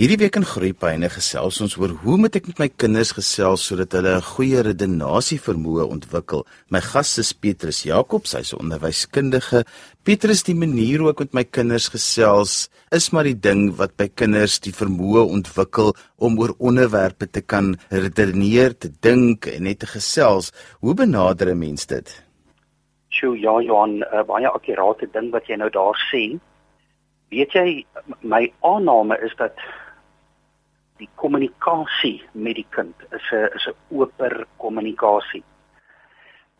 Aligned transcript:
Hierdie 0.00 0.16
week 0.16 0.38
in 0.38 0.46
Groepyne 0.48 1.10
gesels 1.12 1.58
ons 1.60 1.74
oor 1.76 1.90
hoe 2.00 2.14
moet 2.16 2.38
ek 2.38 2.46
met 2.48 2.60
my 2.62 2.66
kinders 2.72 3.10
gesels 3.12 3.66
sodat 3.68 3.92
hulle 3.92 4.14
'n 4.16 4.24
goeie 4.24 4.62
redenasie 4.64 5.36
vermoë 5.36 5.84
ontwikkel. 5.92 6.46
My 6.72 6.80
gas 6.80 7.18
is 7.18 7.34
Petrus 7.34 7.82
Jacobs, 7.84 8.32
hy's 8.32 8.54
'n 8.54 8.64
onderwyskundige. 8.64 9.66
Petrus, 10.02 10.42
die 10.42 10.54
manier 10.54 11.00
hoe 11.00 11.10
ek 11.10 11.18
met 11.18 11.34
my 11.34 11.44
kinders 11.44 11.90
gesels 11.92 12.70
is 12.90 13.12
maar 13.12 13.24
die 13.24 13.38
ding 13.38 13.76
wat 13.76 13.94
by 13.98 14.08
kinders 14.08 14.58
die 14.58 14.72
vermoë 14.72 15.28
ontwikkel 15.36 15.92
om 16.16 16.38
oor 16.38 16.54
onderwerpe 16.58 17.26
te 17.30 17.42
kan 17.42 17.76
redeneer, 17.90 18.72
te 18.72 18.88
dink 19.02 19.48
en 19.48 19.64
net 19.64 19.80
te 19.80 19.86
gesels. 19.86 20.50
Hoe 20.80 20.94
benader 20.94 21.50
'n 21.50 21.58
mens 21.58 21.84
dit? 21.84 22.24
Sjoe, 23.10 23.38
ja, 23.38 23.60
Johan, 23.60 24.00
'n 24.00 24.26
baie 24.26 24.48
akkurate 24.48 25.12
ding 25.12 25.30
wat 25.30 25.46
jy 25.46 25.56
nou 25.56 25.68
daar 25.68 25.98
sê. 26.10 26.40
Weet 27.28 27.52
jy, 27.52 27.84
my 28.22 28.50
aanname 28.62 29.20
is 29.22 29.34
dat 29.36 29.52
die 31.00 31.08
kommunikasie 31.20 32.20
met 32.32 32.58
die 32.60 32.66
kind 32.76 32.94
is 33.16 33.26
'n 33.32 33.48
is 33.56 33.66
'n 33.66 33.76
oper 34.00 34.46
kommunikasie 34.56 35.44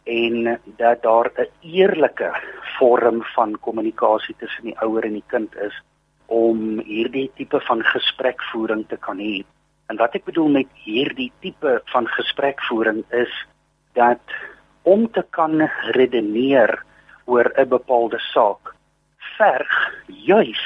en 0.05 0.61
dat 0.77 1.03
daar 1.03 1.31
'n 1.37 1.49
eerlike 1.61 2.31
vorm 2.79 3.23
van 3.35 3.59
kommunikasie 3.61 4.35
tussen 4.39 4.65
die 4.65 4.79
ouer 4.81 5.05
en 5.05 5.13
die 5.13 5.29
kind 5.29 5.57
is 5.57 5.83
om 6.27 6.79
hierdie 6.79 7.31
tipe 7.35 7.61
van 7.61 7.83
gesprekvoering 7.83 8.85
te 8.89 8.97
kan 8.97 9.19
hê. 9.19 9.45
En 9.87 9.97
wat 9.97 10.15
ek 10.15 10.25
bedoel 10.25 10.49
met 10.49 10.69
hierdie 10.75 11.33
tipe 11.41 11.81
van 11.85 12.07
gesprekvoering 12.07 13.05
is 13.11 13.47
dat 13.93 14.23
om 14.83 15.11
te 15.11 15.25
kan 15.31 15.71
redeneer 15.99 16.83
oor 17.25 17.53
'n 17.57 17.69
bepaalde 17.69 18.19
saak 18.19 18.75
verg 19.37 19.73
juis 20.07 20.63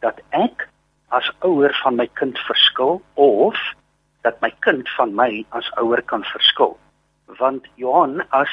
dat 0.00 0.20
ek 0.30 0.68
as 1.12 1.28
ouer 1.44 1.74
van 1.82 1.96
my 2.00 2.08
kind 2.20 2.38
verskil 2.48 3.00
of 3.20 3.58
dat 4.22 4.40
my 4.40 4.50
kind 4.64 4.88
van 4.96 5.14
my 5.18 5.44
as 5.58 5.68
ouer 5.82 6.02
kan 6.02 6.24
verskil. 6.24 6.76
Want 7.38 7.66
Johan, 7.80 8.22
as 8.30 8.52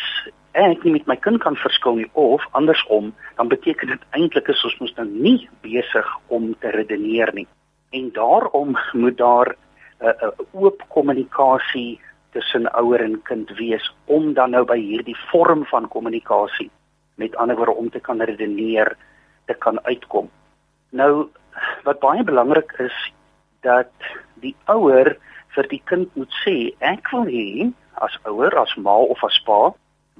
ek 0.57 0.83
nie 0.83 0.95
met 0.97 1.07
my 1.07 1.15
kind 1.15 1.41
kan 1.43 1.55
verskil 1.61 1.99
nie 1.99 2.09
of 2.17 2.43
andersom, 2.57 3.13
dan 3.37 3.51
beteken 3.51 3.93
dit 3.93 4.05
eintlik 4.17 4.49
is 4.51 4.63
ons 4.65 4.77
mos 4.81 4.95
nou 4.97 5.07
nie 5.07 5.49
besig 5.63 6.09
om 6.27 6.51
te 6.59 6.73
redeneer 6.73 7.31
nie. 7.37 7.47
En 7.93 8.11
daarom 8.17 8.77
moet 8.93 9.17
daar 9.17 9.55
'n 9.99 10.05
uh, 10.05 10.13
uh, 10.23 10.31
oop 10.51 10.83
kommunikasie 10.89 11.99
tussen 12.31 12.71
ouer 12.71 13.01
en 13.01 13.21
kind 13.21 13.49
wees 13.57 13.93
om 14.05 14.33
dan 14.33 14.51
nou 14.51 14.65
by 14.65 14.77
hierdie 14.77 15.17
vorm 15.31 15.65
van 15.65 15.87
kommunikasie 15.87 16.69
met 17.15 17.35
ander 17.35 17.55
woorde 17.55 17.75
om 17.75 17.89
te 17.89 17.99
kan 17.99 18.21
redeneer 18.21 18.97
te 19.45 19.53
kan 19.53 19.79
uitkom. 19.83 20.29
Nou 20.91 21.29
wat 21.83 21.99
baie 21.99 22.23
belangrik 22.23 22.71
is 22.79 22.95
dat 23.61 23.91
die 24.41 24.55
ouer 24.65 25.17
vir 25.55 25.67
die 25.69 25.81
kind 25.91 26.15
moet 26.15 26.33
sê 26.43 26.71
ek 26.79 27.11
wil 27.13 27.27
hê 27.29 27.69
as 28.05 28.15
ouer 28.29 28.55
as 28.61 28.75
ma 28.77 28.95
of 29.13 29.23
as 29.27 29.39
pa 29.45 29.59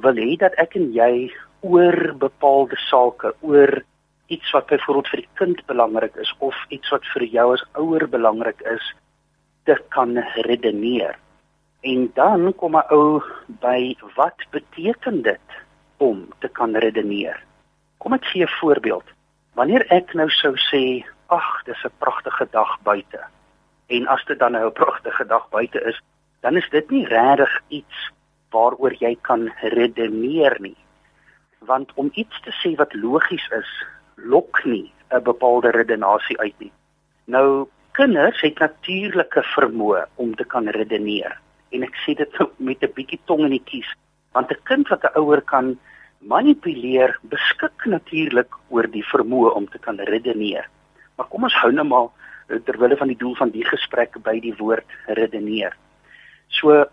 wil 0.04 0.20
hê 0.20 0.36
dat 0.42 0.56
ek 0.62 0.76
en 0.80 0.92
jy 0.96 1.30
oor 1.62 1.98
bepaalde 2.20 2.78
sake 2.88 3.34
oor 3.42 3.82
iets 4.30 4.52
wat 4.54 4.70
byvoorbeeld 4.70 5.12
vir 5.12 5.24
die 5.24 5.38
kind 5.42 5.66
belangrik 5.72 6.16
is 6.22 6.32
of 6.40 6.56
iets 6.70 6.92
wat 6.94 7.08
vir 7.14 7.26
jou 7.34 7.48
as 7.56 7.66
ouer 7.82 8.06
belangrik 8.08 8.62
is 8.72 8.94
te 9.66 9.76
kan 9.96 10.18
redeneer. 10.46 11.18
En 11.82 12.10
dan 12.16 12.54
kom 12.54 12.76
'n 12.78 12.92
ou 12.92 13.22
by 13.62 13.96
wat 14.16 14.38
beteken 14.52 15.22
dit 15.22 15.48
om 15.98 16.28
te 16.40 16.48
kan 16.48 16.76
redeneer? 16.76 17.40
Kom 17.98 18.14
ek 18.14 18.26
gee 18.26 18.44
'n 18.44 18.58
voorbeeld 18.60 19.08
wanneer 19.60 19.84
ek 19.92 20.14
nou 20.16 20.30
sou 20.32 20.54
sê 20.70 21.04
ag, 21.36 21.48
dis 21.68 21.84
'n 21.84 22.00
pragtige 22.00 22.48
dag 22.52 22.72
buite. 22.84 23.20
En 23.88 24.08
as 24.08 24.24
dit 24.26 24.40
dan 24.40 24.52
nou 24.52 24.66
'n 24.68 24.80
pragtige 24.84 25.26
dag 25.26 25.50
buite 25.50 25.80
is, 25.92 26.00
dan 26.42 26.58
is 26.58 26.70
dit 26.70 26.90
nie 26.90 27.06
regtig 27.06 27.54
iets 27.68 27.98
waaroor 28.52 28.94
jy 29.00 29.18
kan 29.22 29.52
redeneer 29.62 30.56
nie. 30.60 30.78
Want 31.60 31.92
om 31.96 32.10
iets 32.14 32.42
te 32.42 32.52
sê 32.62 32.76
wat 32.76 32.94
logies 32.94 33.48
is, 33.62 33.72
lok 34.16 34.64
nie 34.66 34.92
'n 35.12 35.24
bepaalde 35.24 35.70
redenasie 35.72 36.40
uit 36.40 36.60
nie. 36.60 36.72
Nou 37.26 37.68
kinders 37.92 38.42
het 38.42 38.60
natuurlike 38.60 39.44
vermoë 39.44 40.06
om 40.16 40.36
te 40.36 40.46
kan 40.46 40.68
redeneer. 40.68 41.40
En 41.72 41.84
ek 41.84 41.96
sê 42.06 42.16
dit 42.16 42.32
met 42.58 42.82
'n 42.84 42.94
bietjie 42.96 43.20
tong 43.26 43.44
in 43.44 43.56
die 43.58 43.64
kies, 43.66 43.96
want 44.32 44.52
'n 44.52 44.64
kind 44.64 44.88
wat 44.88 45.04
'n 45.04 45.20
ouer 45.20 45.42
kan 45.42 45.80
manipuleer, 46.20 47.16
beskik 47.32 47.86
natuurlik 47.86 48.56
oor 48.70 48.88
die 48.92 49.04
vermoë 49.08 49.54
om 49.56 49.68
te 49.72 49.80
kan 49.80 50.00
redeneer. 50.10 50.68
Maar 51.16 51.28
kom 51.32 51.48
ons 51.48 51.56
hou 51.62 51.72
nou 51.72 51.86
maar 51.88 52.08
eh, 52.50 52.60
terwyl 52.68 52.96
van 52.98 53.12
die 53.12 53.18
doel 53.20 53.36
van 53.36 53.52
die 53.56 53.66
gesprek 53.66 54.18
by 54.24 54.40
die 54.44 54.56
woord 54.60 54.88
redeneer. 55.08 55.76
So 56.60 56.86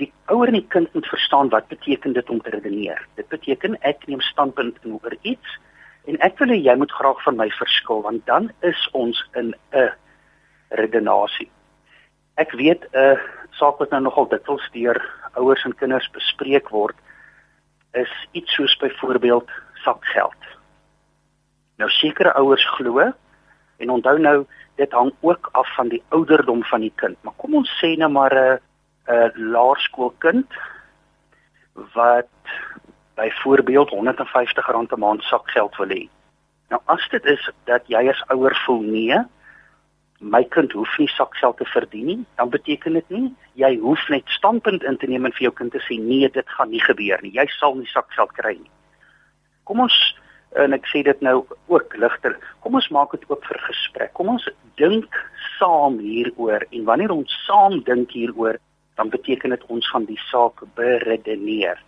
die 0.00 0.10
ouer 0.32 0.48
en 0.48 0.58
die 0.60 0.68
kind 0.72 0.92
moet 0.94 1.08
verstaan 1.10 1.50
wat 1.52 1.68
beteken 1.68 2.14
dit 2.16 2.30
om 2.30 2.40
te 2.40 2.54
redeneer. 2.54 3.02
Dit 3.18 3.28
beteken 3.28 3.76
ek 3.86 4.06
neem 4.08 4.22
standpunt 4.24 4.78
oor 4.88 5.16
iets 5.22 5.58
en 6.08 6.16
ek 6.24 6.38
wil 6.40 6.54
hê 6.54 6.60
jy 6.62 6.74
moet 6.80 6.92
graag 6.96 7.20
van 7.26 7.36
my 7.36 7.50
verskil 7.58 8.00
want 8.06 8.24
dan 8.26 8.48
is 8.66 8.80
ons 8.96 9.20
in 9.36 9.52
'n 9.76 9.90
redenasie. 10.70 11.50
Ek 12.36 12.52
weet 12.52 12.86
'n 12.94 12.96
uh, 12.96 13.18
saak 13.58 13.78
wat 13.78 13.90
nou 13.90 14.00
nogal 14.00 14.28
dikwels 14.28 14.64
deur 14.72 14.98
ouers 15.36 15.64
en 15.64 15.76
kinders 15.76 16.08
bespreek 16.16 16.70
word 16.70 16.96
is 17.92 18.28
iets 18.32 18.54
soos 18.54 18.76
byvoorbeeld 18.76 19.50
sakgeld. 19.74 20.34
Nou 21.76 21.90
sekere 21.90 22.34
ouers 22.34 22.68
glo 22.76 23.12
En 23.80 23.90
onthou 23.90 24.18
nou, 24.18 24.46
dit 24.74 24.92
hang 24.92 25.12
ook 25.20 25.48
af 25.52 25.74
van 25.74 25.88
die 25.88 26.02
ouderdom 26.08 26.64
van 26.64 26.80
die 26.80 26.92
kind. 26.94 27.16
Maar 27.20 27.32
kom 27.36 27.54
ons 27.54 27.70
sê 27.80 27.96
nou 27.96 28.10
maar 28.12 28.34
'n 28.34 28.60
'n 29.08 29.50
laerskoolkind 29.52 30.52
wat 31.94 32.28
byvoorbeeld 33.14 33.90
R150 33.90 34.68
'n 34.68 35.00
maand 35.00 35.22
sakgeld 35.22 35.76
wil 35.76 35.88
hê. 35.88 36.08
Nou 36.68 36.82
as 36.84 37.08
dit 37.08 37.24
is 37.24 37.50
dat 37.64 37.82
jy 37.86 38.08
as 38.08 38.24
ouer 38.28 38.56
voel 38.64 38.80
nee, 38.80 39.18
my 40.20 40.42
kind 40.44 40.72
hoef 40.76 40.98
nie 41.00 41.08
sakgeld 41.08 41.56
te 41.56 41.64
verdien 41.64 42.06
nie, 42.06 42.24
dan 42.36 42.50
beteken 42.52 42.98
dit 42.98 43.10
nie 43.10 43.30
jy 43.56 43.72
hoef 43.80 44.02
net 44.12 44.28
standpunt 44.36 44.84
in 44.84 44.98
te 45.00 45.08
neem 45.08 45.24
en 45.24 45.34
vir 45.36 45.48
jou 45.48 45.52
kind 45.56 45.72
te 45.72 45.80
sê 45.86 45.96
nee, 46.00 46.28
dit 46.28 46.54
gaan 46.56 46.70
nie 46.70 46.82
gebeur 46.84 47.22
nie. 47.24 47.32
Jy 47.32 47.46
sal 47.56 47.76
nie 47.78 47.88
sakgeld 47.88 48.32
kry 48.36 48.54
nie. 48.58 48.70
Kom 49.64 49.80
ons 49.86 49.96
en 50.60 50.74
ek 50.76 50.88
sê 50.90 51.02
dit 51.06 51.20
nou 51.24 51.44
ook 51.70 51.96
ligter. 52.02 52.36
Kom 52.60 52.76
ons 52.76 52.90
maak 52.92 53.14
dit 53.16 53.24
oop 53.30 53.44
vir 53.48 53.60
gesprek. 53.68 54.12
Kom 54.18 54.32
ons 54.34 54.48
dink 54.80 55.16
saam 55.58 56.00
hieroor 56.02 56.66
en 56.68 56.86
wanneer 56.88 57.14
ons 57.14 57.36
saam 57.46 57.78
dink 57.86 58.12
hieroor, 58.16 58.58
dan 58.98 59.12
beteken 59.12 59.54
dit 59.54 59.68
ons 59.72 59.90
gaan 59.92 60.08
die 60.08 60.20
saak 60.28 60.60
beredeneer. 60.76 61.80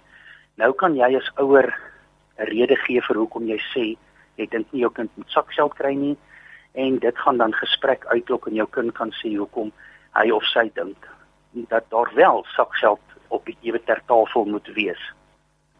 Nou 0.61 0.73
kan 0.79 0.97
jy 0.97 1.17
as 1.19 1.29
ouer 1.37 1.69
'n 2.39 2.47
rede 2.49 2.77
gee 2.87 3.01
vir 3.01 3.17
hoekom 3.17 3.47
jy 3.47 3.61
sê 3.75 3.85
jy 4.39 4.47
dink 4.47 4.73
nie 4.73 4.81
jou 4.81 4.91
kind 4.91 5.11
moet 5.17 5.29
sakgeld 5.29 5.75
kry 5.75 5.95
nie 5.95 6.17
en 6.73 6.99
dit 6.99 7.19
gaan 7.19 7.37
dan 7.37 7.55
gesprek 7.55 8.07
uitlok 8.07 8.47
en 8.47 8.55
jou 8.55 8.69
kind 8.71 8.93
kan 8.95 9.13
sê 9.21 9.37
hoekom 9.37 9.73
hy 10.15 10.31
of 10.31 10.45
sy 10.45 10.71
dink 10.75 11.09
dat 11.53 11.85
daar 11.91 12.11
wel 12.15 12.45
sakgeld 12.57 13.01
op 13.29 13.45
die 13.45 13.57
ewe 13.61 13.81
ter 13.85 14.03
tafel 14.07 14.45
moet 14.45 14.67
wees. 14.75 15.13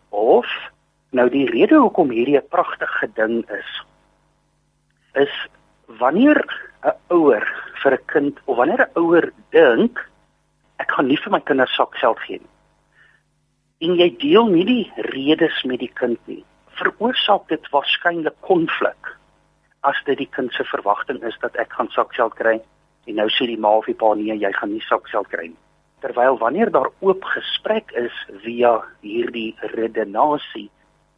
Of 0.09 0.47
Nou 1.13 1.27
die 1.29 1.45
rede 1.45 1.77
hoekom 1.77 2.11
hierdie 2.11 2.39
'n 2.39 2.49
pragtige 2.49 3.09
ding 3.15 3.45
is 3.51 3.71
is 5.25 5.35
wanneer 6.01 6.41
'n 6.89 6.97
ouer 7.09 7.45
vir 7.83 7.93
'n 7.93 8.05
kind 8.13 8.41
of 8.45 8.57
wanneer 8.57 8.81
'n 8.87 8.97
ouer 8.97 9.33
dink 9.51 10.01
ek 10.79 10.91
gaan 10.91 11.07
nie 11.07 11.21
vir 11.21 11.33
my 11.33 11.41
kinders 11.41 11.75
sakgeld 11.77 12.19
gee 12.21 12.41
nie. 12.41 12.55
En 13.85 13.97
jy 14.01 14.09
deel 14.17 14.47
nie 14.47 14.65
die 14.65 14.93
redes 14.97 15.63
met 15.65 15.81
die 15.81 15.93
kind 16.01 16.19
nie. 16.27 16.45
Veroorsaak 16.81 17.49
dit 17.49 17.71
waarskynlik 17.71 18.41
konflik 18.41 19.17
as 19.83 19.99
dit 20.07 20.19
die 20.19 20.31
kind 20.31 20.53
se 20.53 20.65
verwagting 20.65 21.23
is 21.27 21.37
dat 21.43 21.57
ek 21.59 21.73
gaan 21.73 21.91
sakgeld 21.95 22.35
kry 22.39 22.61
en 23.07 23.19
nou 23.19 23.29
sê 23.35 23.49
die 23.51 23.59
ma 23.59 23.75
of 23.81 23.89
die 23.91 23.99
pa 23.99 24.15
nee, 24.15 24.37
jy 24.39 24.53
gaan 24.55 24.71
nie 24.71 24.85
sakgeld 24.87 25.29
kry 25.33 25.49
nie. 25.51 25.61
Terwyl 26.03 26.39
wanneer 26.39 26.71
daar 26.71 26.91
oop 27.01 27.25
gesprek 27.35 27.91
is 27.99 28.15
via 28.45 28.77
hierdie 29.03 29.55
redenasie 29.75 30.69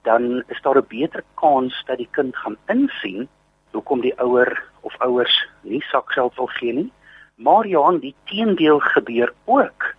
dan 0.05 0.45
is 0.53 0.61
daar 0.63 0.81
'n 0.81 0.89
beter 0.89 1.23
kans 1.41 1.75
dat 1.87 1.99
die 1.99 2.09
kind 2.11 2.37
gaan 2.37 2.57
insien 2.69 3.29
hoekom 3.73 4.01
die 4.01 4.17
ouer 4.21 4.63
of 4.81 4.95
ouers 5.01 5.47
nie 5.63 5.83
sakgeld 5.91 6.35
wil 6.37 6.47
gee 6.47 6.73
nie. 6.73 6.93
Maar 7.37 7.67
Johan, 7.67 7.99
die 7.99 8.15
teendeel 8.25 8.79
gebeur 8.79 9.33
ook 9.45 9.95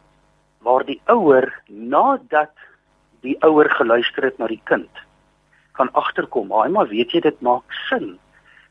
waar 0.59 0.85
die 0.85 1.01
ouer 1.05 1.61
nadat 1.67 2.53
die 3.21 3.37
ouer 3.43 3.69
geluister 3.69 4.23
het 4.23 4.37
na 4.37 4.47
die 4.47 4.61
kind 4.63 4.89
kan 5.71 5.91
agterkom, 5.91 6.51
"Haai, 6.51 6.69
maar 6.69 6.87
weet 6.87 7.11
jy 7.11 7.19
dit 7.19 7.41
maak 7.41 7.63
sin 7.89 8.19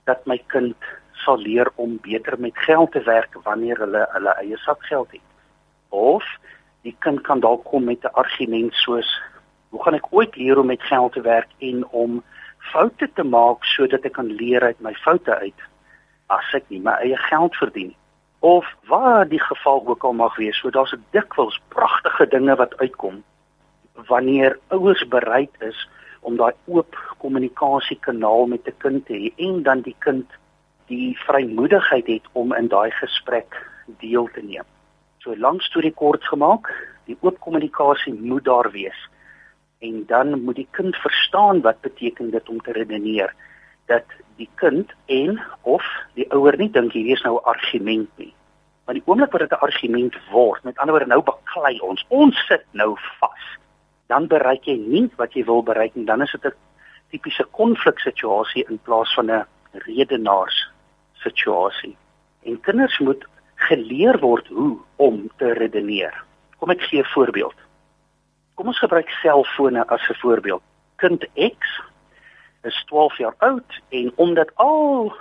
dat 0.04 0.26
my 0.26 0.38
kind 0.46 0.76
sal 1.24 1.38
leer 1.38 1.70
om 1.74 1.98
beter 2.02 2.38
met 2.38 2.58
geld 2.66 2.92
te 2.92 3.02
werk 3.02 3.36
wanneer 3.44 3.78
hulle 3.78 4.06
hulle 4.12 4.34
eie 4.42 4.56
sakgeld 4.56 5.10
het." 5.12 5.28
Of 5.88 6.24
die 6.82 6.96
kind 6.98 7.20
kan 7.20 7.40
dalk 7.40 7.64
kom 7.64 7.84
met 7.84 8.04
'n 8.04 8.14
argument 8.14 8.74
soos 8.74 9.20
Hoe 9.74 9.82
gaan 9.82 9.94
ek 9.94 10.06
ooit 10.10 10.36
leer 10.36 10.58
om 10.58 10.66
met 10.66 10.82
geld 10.82 11.12
te 11.12 11.20
werk 11.20 11.48
en 11.58 11.86
om 11.86 12.22
foute 12.58 13.10
te 13.14 13.22
maak 13.22 13.64
sodat 13.64 14.04
ek 14.04 14.12
kan 14.12 14.30
leer 14.30 14.62
uit 14.62 14.80
my 14.80 14.94
foute 14.94 15.34
uit 15.34 15.60
as 16.26 16.54
ek 16.54 16.64
nie 16.68 16.80
my 16.80 16.92
eie 17.02 17.16
geld 17.16 17.56
verdien 17.56 17.86
nie? 17.88 17.96
of 18.44 18.74
waar 18.84 19.28
die 19.28 19.40
geval 19.40 19.86
ook 19.86 20.04
al 20.04 20.12
mag 20.12 20.36
wees. 20.36 20.58
So 20.58 20.70
daar's 20.70 20.94
dikwels 21.10 21.60
pragtige 21.68 22.26
dinge 22.28 22.56
wat 22.56 22.76
uitkom 22.76 23.22
wanneer 24.06 24.58
ouers 24.68 25.08
bereid 25.08 25.50
is 25.58 25.88
om 26.24 26.36
daai 26.40 26.52
oop 26.64 26.96
kommunikasiekanaal 27.22 28.46
met 28.46 28.66
'n 28.66 28.78
kind 28.78 29.06
te 29.06 29.14
hê 29.14 29.32
en 29.46 29.62
dan 29.62 29.80
die 29.80 29.96
kind 29.98 30.26
die 30.86 31.16
vrymoedigheid 31.26 32.06
het 32.06 32.26
om 32.32 32.52
in 32.52 32.68
daai 32.68 32.90
gesprek 32.90 33.56
deel 34.00 34.28
te 34.34 34.42
neem. 34.42 34.66
So 35.18 35.36
lank 35.36 35.62
storie 35.62 35.92
kort 35.92 36.24
gemaak, 36.24 36.68
die 37.06 37.16
oop 37.20 37.40
kommunikasie 37.40 38.14
moet 38.14 38.44
daar 38.44 38.70
wees. 38.70 39.08
En 39.78 40.04
dan 40.06 40.40
moet 40.44 40.56
die 40.56 40.68
kind 40.70 40.96
verstaan 40.96 41.60
wat 41.60 41.80
beteken 41.80 42.30
dit 42.30 42.48
om 42.48 42.60
te 42.60 42.72
redeneer 42.72 43.34
dat 43.86 44.04
die 44.36 44.48
kind 44.54 44.92
en 45.06 45.40
of 45.62 45.84
die 46.14 46.26
ouer 46.32 46.56
nie 46.56 46.70
dink 46.70 46.92
hier 46.92 47.16
is 47.16 47.22
nou 47.22 47.36
'n 47.36 47.44
argument 47.44 48.08
nie. 48.16 48.34
Maar 48.84 48.94
die 48.94 49.02
oomblik 49.06 49.32
wat 49.32 49.40
dit 49.40 49.52
'n 49.52 49.64
argument 49.64 50.14
word, 50.30 50.64
met 50.64 50.78
ander 50.78 50.94
woorde 50.94 51.10
nou 51.10 51.22
baklei 51.22 51.80
ons, 51.80 52.04
ons 52.08 52.46
sit 52.46 52.64
nou 52.70 52.96
vas. 53.20 53.44
Dan 54.06 54.26
bereik 54.26 54.64
jy 54.64 54.76
nie 54.76 55.10
wat 55.16 55.34
jy 55.34 55.44
wil 55.44 55.62
bereik 55.62 55.94
nie. 55.94 56.04
Dan 56.04 56.22
is 56.22 56.32
dit 56.32 56.44
'n 56.44 56.56
tipiese 57.10 57.44
konfliksituasie 57.50 58.64
in 58.68 58.78
plaas 58.78 59.14
van 59.14 59.30
'n 59.30 59.46
redenaars 59.72 60.70
situasie. 61.12 61.96
En 62.42 62.60
kinders 62.60 62.98
moet 62.98 63.24
geleer 63.54 64.18
word 64.18 64.46
hoe 64.48 64.78
om 64.96 65.30
te 65.36 65.52
redeneer. 65.52 66.24
Kom 66.58 66.70
ek 66.70 66.82
gee 66.82 67.00
'n 67.00 67.12
voorbeeld. 67.14 67.54
Kom 68.54 68.66
ons 68.66 68.78
gebruik 68.78 69.08
selfone 69.08 69.86
as 69.86 70.08
'n 70.08 70.14
voorbeeld. 70.14 70.62
Kind 70.96 71.26
X 71.34 71.80
is 72.62 72.84
12 72.86 73.18
jaar 73.18 73.34
oud 73.38 73.80
en 73.88 74.12
omdat 74.16 74.50
al 74.54 75.16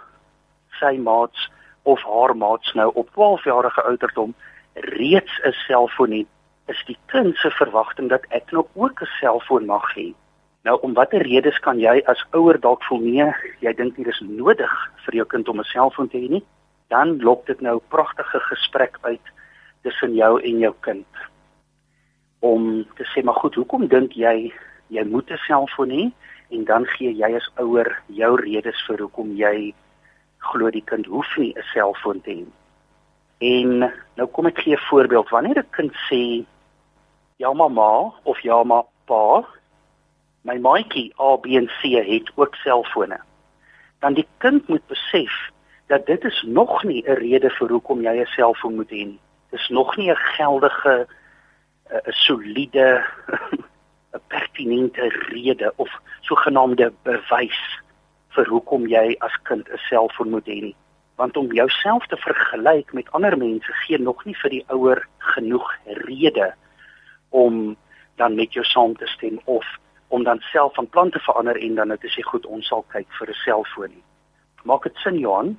sy 0.80 0.97
maats 0.97 1.50
of 1.83 2.03
haar 2.03 2.38
maats 2.38 2.74
nou 2.74 2.91
op 2.94 3.09
12 3.12 3.44
jarige 3.44 3.81
ouderdom 3.81 4.35
reeds 4.74 5.39
'n 5.44 5.51
selfoon 5.51 6.12
het, 6.12 6.27
is 6.68 6.83
die 6.88 6.98
kind 7.06 7.36
se 7.38 7.51
verwagting 7.51 8.10
dat 8.10 8.25
ek 8.30 8.51
nou 8.51 8.65
ook 8.74 9.01
'n 9.01 9.12
selfoon 9.19 9.65
mag 9.65 9.95
hê. 9.95 10.13
Nou 10.63 10.80
om 10.81 10.94
watter 10.94 11.21
redes 11.21 11.60
kan 11.60 11.80
jy 11.80 12.01
as 12.06 12.25
ouer 12.31 12.60
dalk 12.60 12.83
voel 12.83 13.00
nee, 13.00 13.33
jy 13.60 13.74
dink 13.74 13.95
dit 13.95 14.07
is 14.07 14.21
nodig 14.21 14.71
vir 15.06 15.13
jou 15.15 15.25
kind 15.25 15.50
om 15.50 15.60
'n 15.60 15.63
selfoon 15.63 16.10
te 16.10 16.18
hê 16.18 16.30
nie? 16.30 16.45
Dan 16.89 17.19
lok 17.19 17.45
dit 17.45 17.62
nou 17.62 17.75
'n 17.75 17.88
pragtige 17.89 18.39
gesprek 18.39 18.98
uit 19.01 19.27
tussen 19.83 20.15
jou 20.15 20.42
en 20.42 20.60
jou 20.60 20.74
kind. 20.80 21.07
Om 22.39 22.86
te 22.95 23.04
sê 23.04 23.24
maar 23.24 23.36
goed, 23.36 23.56
hoekom 23.56 23.88
dink 23.88 24.12
jy 24.12 24.54
jy 24.88 25.04
moet 25.04 25.31
'n 25.31 25.38
selfoon 25.38 25.89
hê? 25.89 26.12
en 26.54 26.66
dan 26.66 26.86
gee 26.95 27.13
jy 27.18 27.30
as 27.36 27.48
ouer 27.62 27.89
jou 28.13 28.33
redes 28.42 28.81
vir 28.88 29.01
hoekom 29.06 29.33
jy 29.38 29.74
glo 30.51 30.69
die 30.74 30.86
kind 30.86 31.07
hoef 31.09 31.38
nie 31.38 31.54
'n 31.56 31.66
selfoon 31.74 32.21
te 32.21 32.31
hê. 32.31 32.45
En 33.42 33.92
nou 34.18 34.27
kom 34.27 34.45
ek 34.48 34.59
gee 34.59 34.75
'n 34.75 34.88
voorbeeld. 34.89 35.30
Wanneer 35.30 35.59
'n 35.59 35.71
kind 35.71 35.94
sê 36.09 36.45
ja 37.44 37.54
mamma 37.54 38.13
of 38.24 38.40
ja 38.40 38.63
ma 38.63 38.84
pa, 39.06 39.44
my 40.48 40.56
maatjie 40.60 41.12
A 41.19 41.36
B 41.44 41.56
en 41.60 41.68
C 41.80 42.00
het 42.07 42.31
ook 42.36 42.56
selfone. 42.56 43.19
Dan 44.00 44.16
die 44.19 44.28
kind 44.38 44.68
moet 44.68 44.86
besef 44.88 45.34
dat 45.92 46.06
dit 46.06 46.24
is 46.24 46.44
nog 46.48 46.84
nie 46.84 47.04
'n 47.04 47.19
rede 47.19 47.50
vir 47.50 47.69
hoekom 47.69 48.01
jy 48.01 48.16
'n 48.22 48.34
selfoon 48.36 48.75
moet 48.75 48.92
hê 48.92 49.04
nie. 49.12 49.19
Dis 49.51 49.68
nog 49.69 49.98
nie 49.98 50.10
'n 50.12 50.24
geldige 50.36 51.07
'n 51.92 52.12
soliede 52.25 53.04
'n 54.16 54.22
pertinente 54.28 55.07
rede 55.30 55.74
of 55.75 55.92
sogenaamde 56.22 56.94
bewys 57.04 57.62
vir 58.30 58.48
hoekom 58.48 58.88
jy 58.88 59.16
as 59.19 59.36
kind 59.44 59.68
'n 59.69 59.78
selfoon 59.90 60.30
moet 60.30 60.48
hê 60.48 60.62
nie. 60.62 60.75
Want 61.16 61.38
om 61.38 61.54
jouself 61.54 62.07
te 62.07 62.18
vergelyk 62.18 62.94
met 62.94 63.12
ander 63.12 63.38
mense 63.38 63.74
gee 63.74 63.98
nog 64.00 64.25
nie 64.25 64.36
vir 64.36 64.50
die 64.50 64.66
ouer 64.68 65.07
genoeg 65.18 65.75
rede 65.86 66.54
om 67.33 67.75
dan 68.21 68.35
met 68.38 68.53
jou 68.53 68.65
saam 68.65 68.95
te 68.95 69.07
stem 69.15 69.39
of 69.50 69.65
om 70.13 70.24
dan 70.24 70.39
self 70.53 70.74
van 70.77 70.89
plan 70.89 71.09
te 71.09 71.19
verander 71.25 71.57
en 71.57 71.75
dan 71.75 71.88
net 71.89 72.01
te 72.06 72.12
sê 72.13 72.21
goed 72.30 72.45
ons 72.45 72.68
sal 72.69 72.85
kyk 72.94 73.07
vir 73.19 73.30
'n 73.30 73.39
selfoon 73.45 73.89
nie. 73.89 74.03
Maak 74.63 74.83
dit 74.83 74.97
sin 75.03 75.18
Johan? 75.19 75.57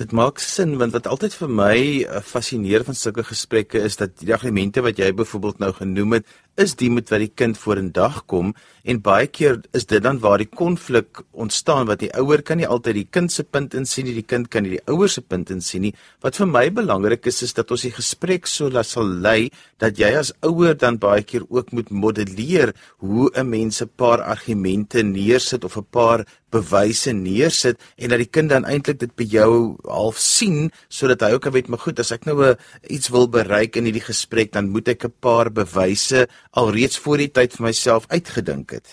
Dit 0.00 0.12
maak 0.12 0.38
sin 0.38 0.78
want 0.78 0.92
wat 0.92 1.06
altyd 1.06 1.34
vir 1.34 1.50
my 1.50 1.76
uh, 2.04 2.20
fascineer 2.24 2.84
van 2.84 2.94
sulke 2.94 3.24
gesprekke 3.26 3.82
is 3.88 3.96
dat 3.96 4.14
die 4.20 4.32
argumente 4.32 4.84
wat 4.86 4.98
jy 4.98 5.10
byvoorbeeld 5.12 5.58
nou 5.58 5.72
genoem 5.72 6.12
het, 6.12 6.26
is 6.56 6.74
die 6.76 6.90
met 6.90 7.10
wat 7.10 7.22
die 7.22 7.32
kind 7.34 7.58
vorendag 7.58 8.24
kom 8.26 8.54
en 8.84 9.00
baie 9.04 9.26
keer 9.26 9.60
is 9.76 9.86
dit 9.86 10.02
dan 10.02 10.18
waar 10.22 10.40
die 10.40 10.48
konflik 10.48 11.22
ontstaan 11.32 11.86
wat 11.86 12.00
die 12.02 12.10
ouer 12.16 12.42
kan 12.42 12.60
nie 12.60 12.68
altyd 12.68 12.96
die 13.00 13.08
kind 13.12 13.32
se 13.32 13.44
punt 13.44 13.74
insien 13.76 14.08
nie, 14.08 14.16
die 14.16 14.26
kind 14.26 14.48
kan 14.50 14.64
nie 14.64 14.76
die 14.78 14.84
ouer 14.90 15.08
se 15.08 15.20
punt 15.20 15.50
insien 15.52 15.84
nie. 15.88 15.94
Wat 16.24 16.36
vir 16.40 16.48
my 16.48 16.66
belangrik 16.74 17.28
is 17.30 17.42
is 17.46 17.54
dat 17.56 17.70
ons 17.70 17.84
die 17.86 17.94
gesprek 17.94 18.48
so 18.48 18.70
laat 18.72 18.88
sal 18.88 19.06
lei 19.06 19.50
dat 19.80 20.00
jy 20.00 20.12
as 20.16 20.32
ouer 20.46 20.74
dan 20.74 20.98
baie 21.00 21.22
keer 21.22 21.44
ook 21.48 21.72
moet 21.76 21.90
modelleer 21.90 22.74
hoe 22.98 23.30
'n 23.34 23.48
mens 23.48 23.82
'n 23.82 23.90
paar 23.96 24.22
argumente 24.22 25.02
neersit 25.02 25.64
of 25.64 25.76
'n 25.76 25.86
paar 25.90 26.24
bewyse 26.50 27.12
neersit 27.14 27.78
en 27.96 28.10
dat 28.10 28.18
die 28.18 28.30
kind 28.30 28.50
dan 28.50 28.66
eintlik 28.68 28.98
dit 29.00 29.12
by 29.16 29.24
jou 29.24 29.76
half 29.86 30.18
sien 30.18 30.70
sodat 30.88 31.22
hy 31.22 31.32
ook 31.34 31.46
kan 31.46 31.54
weet 31.54 31.70
maar 31.70 31.82
goed 31.82 32.00
as 32.02 32.12
ek 32.12 32.26
nou 32.26 32.42
'n 32.42 32.56
iets 32.90 33.08
wil 33.14 33.28
bereik 33.28 33.76
in 33.76 33.84
hierdie 33.84 34.04
gesprek 34.04 34.52
dan 34.52 34.70
moet 34.70 34.88
ek 34.88 35.04
'n 35.04 35.14
paar 35.20 35.50
bewyse 35.50 36.28
alreeds 36.50 36.98
voor 36.98 37.16
die 37.22 37.30
tyd 37.30 37.54
vir 37.56 37.66
myself 37.68 38.06
uitgedink 38.10 38.70
het. 38.70 38.88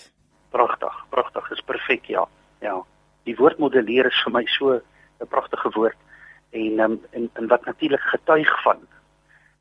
Pragtig, 0.54 0.94
pragtig, 1.10 1.50
is 1.50 1.62
perfek, 1.66 2.06
ja. 2.06 2.26
Ja. 2.62 2.76
Die 3.26 3.36
woord 3.36 3.58
modelleer 3.58 4.06
is 4.06 4.22
vir 4.24 4.32
my 4.32 4.44
so 4.46 4.80
'n 5.20 5.26
pragtige 5.28 5.70
woord 5.74 5.98
en 6.50 6.80
um, 6.80 7.00
en 7.10 7.30
en 7.34 7.48
wat 7.48 7.64
natuurlik 7.64 8.00
getuig 8.00 8.62
van 8.62 8.78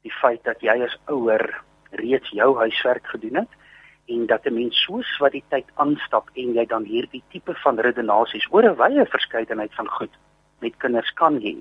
die 0.02 0.14
feit 0.22 0.44
dat 0.44 0.62
jy 0.62 0.84
as 0.84 0.98
ouer 1.06 1.64
reeds 1.92 2.30
jou 2.30 2.58
huiswerk 2.58 3.08
gedoen 3.08 3.36
het 3.36 3.54
en 4.06 4.26
dat 4.26 4.46
'n 4.46 4.54
mens 4.54 4.84
soos 4.86 5.18
wat 5.20 5.32
die 5.32 5.44
tyd 5.50 5.66
aanstap 5.76 6.30
en 6.34 6.54
jy 6.54 6.66
dan 6.66 6.84
hierdie 6.84 7.24
tipe 7.30 7.54
van 7.64 7.80
redenasies 7.80 8.48
oor 8.52 8.64
'n 8.64 8.78
wye 8.78 9.06
verskeidenheid 9.06 9.74
van 9.74 9.90
goed 9.90 10.14
met 10.60 10.78
kinders 10.78 11.14
kan 11.14 11.40
hê 11.42 11.56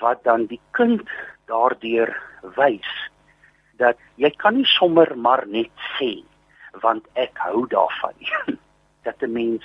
wat 0.00 0.24
dan 0.24 0.46
die 0.46 0.60
kind 0.70 1.08
daardeur 1.46 2.16
wys 2.56 3.10
dat 3.80 3.96
jy 4.20 4.30
kan 4.36 4.56
nie 4.60 4.68
sommer 4.68 5.16
maar 5.16 5.46
net 5.46 5.72
sê 5.96 6.12
want 6.84 7.06
ek 7.18 7.38
hou 7.46 7.66
daarvan. 7.66 8.14
Dat 9.06 9.22
'n 9.24 9.32
mens 9.32 9.64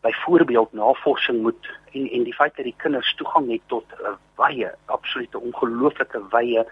byvoorbeeld 0.00 0.72
navorsing 0.72 1.42
moet 1.42 1.70
en 1.92 2.10
en 2.10 2.22
die 2.24 2.34
feit 2.34 2.56
dat 2.56 2.64
die 2.64 2.76
kinders 2.76 3.14
toegang 3.14 3.50
het 3.50 3.62
tot 3.66 3.84
'n 3.92 4.16
wye, 4.36 4.70
absolute 4.86 5.38
ongelooflike 5.38 6.20
wye 6.30 6.64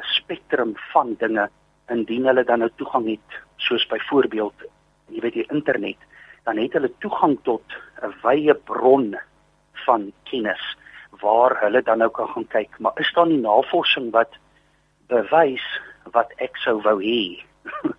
spektrum 0.00 0.72
van 0.92 1.14
dinge 1.18 1.48
indien 1.88 2.26
hulle 2.26 2.44
dan 2.44 2.58
nou 2.58 2.70
toegang 2.76 3.06
het 3.08 3.40
soos 3.56 3.86
byvoorbeeld 3.86 4.66
jy 5.08 5.20
weet 5.20 5.32
die 5.32 5.50
internet 5.50 6.00
dan 6.44 6.56
het 6.56 6.72
hulle 6.72 6.92
toegang 6.98 7.38
tot 7.42 7.64
'n 8.02 8.14
wye 8.22 8.54
bron 8.54 9.16
van 9.86 10.12
kennis 10.22 10.76
waar 11.20 11.60
hulle 11.60 11.82
dan 11.82 11.98
nou 11.98 12.10
kan 12.10 12.28
gaan 12.28 12.48
kyk 12.48 12.78
maar 12.78 12.92
is 12.96 13.12
daar 13.12 13.26
nie 13.26 13.40
navorsing 13.40 14.10
wat 14.10 14.32
bewys 15.06 15.66
wat 16.12 16.32
ek 16.36 16.56
sou 16.56 16.80
wou 16.82 16.98
hê. 17.02 17.40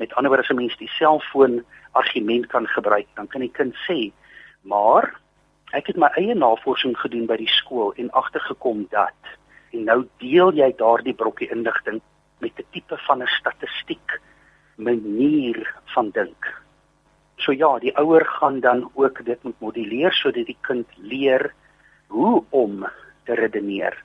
Met 0.00 0.14
ander 0.14 0.30
woorde 0.30 0.44
as 0.44 0.50
'n 0.50 0.56
mens 0.56 0.76
die 0.76 0.88
selfoon 0.88 1.64
argument 1.92 2.46
kan 2.46 2.66
gebruik, 2.66 3.06
dan 3.14 3.26
kan 3.26 3.40
die 3.40 3.52
kind 3.52 3.74
sê, 3.88 4.12
"Maar 4.62 5.20
ek 5.72 5.86
het 5.86 5.96
my 5.96 6.08
eie 6.16 6.34
navorsing 6.34 6.96
gedoen 6.98 7.26
by 7.26 7.36
die 7.36 7.48
skool 7.50 7.92
en 7.96 8.10
agtergekom 8.10 8.86
dat 8.90 9.20
en 9.72 9.84
nou 9.84 10.08
deel 10.18 10.52
jy 10.52 10.72
daardie 10.76 11.14
brokkie 11.14 11.50
inligting 11.50 12.00
met 12.38 12.52
'n 12.58 12.66
tipe 12.72 12.96
van 13.06 13.22
'n 13.22 13.26
statistiek 13.26 14.20
manier 14.76 15.74
van 15.94 16.10
dink." 16.10 16.60
So 17.36 17.52
ja, 17.52 17.78
die 17.78 17.96
ouer 17.96 18.24
gaan 18.26 18.60
dan 18.60 18.90
ook 18.94 19.24
dit 19.24 19.42
moet 19.42 19.60
moduleer 19.60 20.12
sodat 20.12 20.46
die 20.46 20.58
kind 20.60 20.86
leer 20.96 21.54
hoe 22.06 22.44
om 22.50 22.86
te 23.24 23.34
redeneer. 23.34 24.04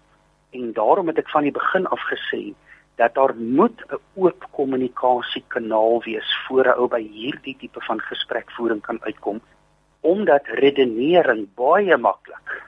En 0.49 0.73
daarom 0.73 1.07
het 1.07 1.17
ek 1.17 1.29
van 1.29 1.43
die 1.43 1.51
begin 1.51 1.87
af 1.87 2.01
gesê 2.11 2.53
dat 2.95 3.13
daar 3.13 3.35
moet 3.35 3.81
'n 3.89 3.99
oop 4.13 4.47
kommunikasiekanaal 4.51 6.03
wees 6.03 6.29
voor 6.47 6.65
'n 6.65 6.77
ou 6.79 6.87
by 6.87 7.01
hierdie 7.01 7.57
tipe 7.57 7.81
van 7.81 7.99
gesprekvoering 7.99 8.81
kan 8.81 8.99
uitkom 9.01 9.41
omdat 10.01 10.47
redenering 10.47 11.47
baie 11.55 11.97
maklik 11.97 12.63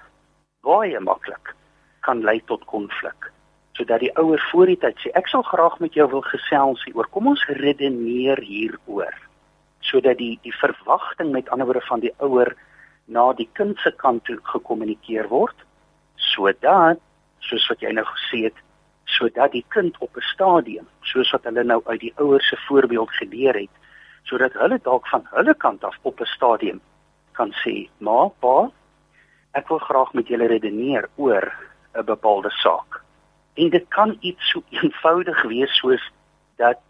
baie 0.62 1.00
maklik 1.00 1.56
kan 2.00 2.24
lei 2.24 2.42
tot 2.46 2.66
konflik. 2.66 3.32
Sodat 3.78 4.00
die 4.00 4.14
ouer 4.18 4.42
voor 4.52 4.72
die 4.72 4.80
tyd 4.82 5.00
sê 5.04 5.12
ek 5.20 5.28
sal 5.32 5.44
graag 5.46 5.80
met 5.84 5.94
jou 5.94 6.08
wil 6.10 6.24
gesels 6.26 6.84
hieroor. 6.88 7.10
Kom 7.14 7.28
ons 7.28 7.44
redeneer 7.60 8.40
hieroor. 8.42 9.14
Sodat 9.80 10.18
die 10.18 10.40
die 10.44 10.56
verwagting 10.56 11.32
met 11.36 11.50
ander 11.50 11.70
woorde 11.70 11.86
van 11.90 12.04
die 12.04 12.14
ouer 12.18 12.56
na 13.06 13.30
die 13.34 13.50
kind 13.60 13.80
se 13.84 13.92
kant 14.04 14.26
toe 14.28 14.40
gekommunikeer 14.54 15.30
word 15.32 15.66
sodat 16.34 17.00
soos 17.48 17.68
wat 17.70 17.84
jy 17.86 17.94
nou 17.96 18.04
gesê 18.08 18.48
het 18.48 18.58
sodat 19.08 19.52
die 19.52 19.66
kind 19.76 19.98
op 20.00 20.18
'n 20.18 20.28
stadium 20.34 20.88
soos 21.02 21.32
wat 21.32 21.44
hulle 21.44 21.64
nou 21.64 21.82
uit 21.86 22.00
die 22.00 22.14
ouers 22.16 22.48
se 22.48 22.58
voorbeeld 22.68 23.12
geleer 23.12 23.56
het 23.56 23.76
sodat 24.24 24.54
hulle 24.54 24.80
dalk 24.84 25.08
van 25.08 25.28
hulle 25.32 25.56
kant 25.56 25.84
af 25.84 25.98
op 26.02 26.20
'n 26.20 26.34
stadium 26.36 26.82
kan 27.32 27.52
sê 27.64 27.90
ma 27.98 28.28
pa 28.28 28.70
ek 29.54 29.68
wil 29.68 29.80
graag 29.80 30.14
met 30.14 30.28
julle 30.28 30.48
redeneer 30.48 31.10
oor 31.16 31.54
'n 31.96 32.06
bepaalde 32.06 32.50
saak 32.50 33.08
En 33.58 33.70
dit 33.70 33.86
kan 33.88 34.18
iets 34.20 34.50
so 34.50 34.64
eenvoudig 34.82 35.42
wees 35.44 35.78
soos 35.78 36.12
dat 36.56 36.82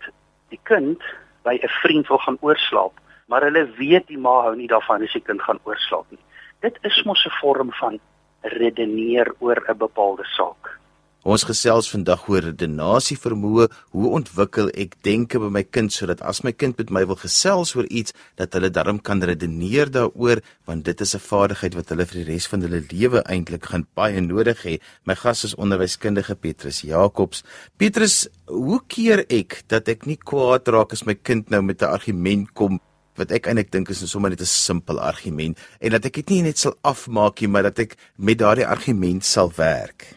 die 0.52 0.60
kind 0.64 1.04
by 1.44 1.56
'n 1.62 1.76
vriend 1.82 2.08
wil 2.08 2.18
gaan 2.18 2.38
oorslaap, 2.40 3.00
maar 3.28 3.42
hulle 3.42 3.66
weet 3.80 4.08
die 4.08 4.18
ma 4.18 4.42
hou 4.42 4.56
nie 4.56 4.68
daarvan 4.68 5.04
as 5.04 5.14
die 5.14 5.24
kind 5.24 5.42
gaan 5.42 5.60
oorslaap 5.64 6.06
nie. 6.10 6.24
Dit 6.60 6.78
is 6.82 7.04
mos 7.04 7.26
'n 7.26 7.38
vorm 7.40 7.72
van 7.72 8.00
redeneer 8.42 9.34
oor 9.40 9.64
'n 9.68 9.78
bepaalde 9.78 10.24
saak. 10.24 10.80
Ons 11.28 11.44
gesels 11.44 11.90
vandag 11.92 12.22
oor 12.32 12.46
redenasie 12.46 13.18
vermoë, 13.20 13.66
hoe 13.92 14.12
ontwikkel 14.16 14.70
ek 14.80 14.94
denke 15.04 15.42
by 15.44 15.50
my 15.52 15.64
kind 15.68 15.92
sodat 15.92 16.22
as 16.24 16.40
my 16.46 16.54
kind 16.56 16.78
met 16.80 16.94
my 16.96 17.02
wil 17.10 17.18
gesels 17.20 17.74
oor 17.76 17.90
iets 17.92 18.16
dat 18.40 18.56
hulle 18.56 18.70
darm 18.72 19.02
kan 19.04 19.20
redeneer 19.20 19.92
daaroor 19.92 20.40
want 20.70 20.86
dit 20.88 21.02
is 21.04 21.16
'n 21.16 21.20
vaardigheid 21.20 21.76
wat 21.76 21.90
hulle 21.92 22.06
vir 22.06 22.24
die 22.24 22.32
res 22.32 22.48
van 22.48 22.62
hulle 22.64 22.80
lewe 22.80 23.20
eintlik 23.28 23.66
gaan 23.66 23.86
baie 23.94 24.22
nodig 24.22 24.64
hê. 24.64 24.80
My 25.04 25.16
gas 25.16 25.44
is 25.44 25.56
onderwyskundige 25.56 26.36
Petrus 26.36 26.82
Jacobs. 26.82 27.44
Petrus, 27.78 28.30
hoe 28.48 28.80
keer 28.88 29.26
ek 29.30 29.64
dat 29.68 29.90
ek 29.90 30.06
nie 30.08 30.18
kwaad 30.18 30.68
raak 30.70 30.94
as 30.94 31.06
my 31.06 31.16
kind 31.16 31.50
nou 31.50 31.62
met 31.62 31.82
'n 31.82 31.92
argument 31.92 32.54
kom 32.54 32.80
wat 33.18 33.32
ek 33.32 33.48
eintlik 33.48 33.72
dink 33.72 33.90
is 33.90 34.00
sommer 34.10 34.30
net 34.30 34.40
'n 34.40 34.46
simpel 34.46 34.98
argument 34.98 35.58
en 35.82 35.92
dat 35.92 36.06
ek 36.06 36.14
dit 36.14 36.30
nie 36.30 36.42
net 36.44 36.58
sal 36.58 36.74
afmaak 36.84 37.42
nie, 37.42 37.50
maar 37.50 37.64
dat 37.64 37.80
ek 37.80 37.98
met 38.18 38.38
daardie 38.38 38.66
argument 38.66 39.26
sal 39.26 39.52
werk? 39.58 40.17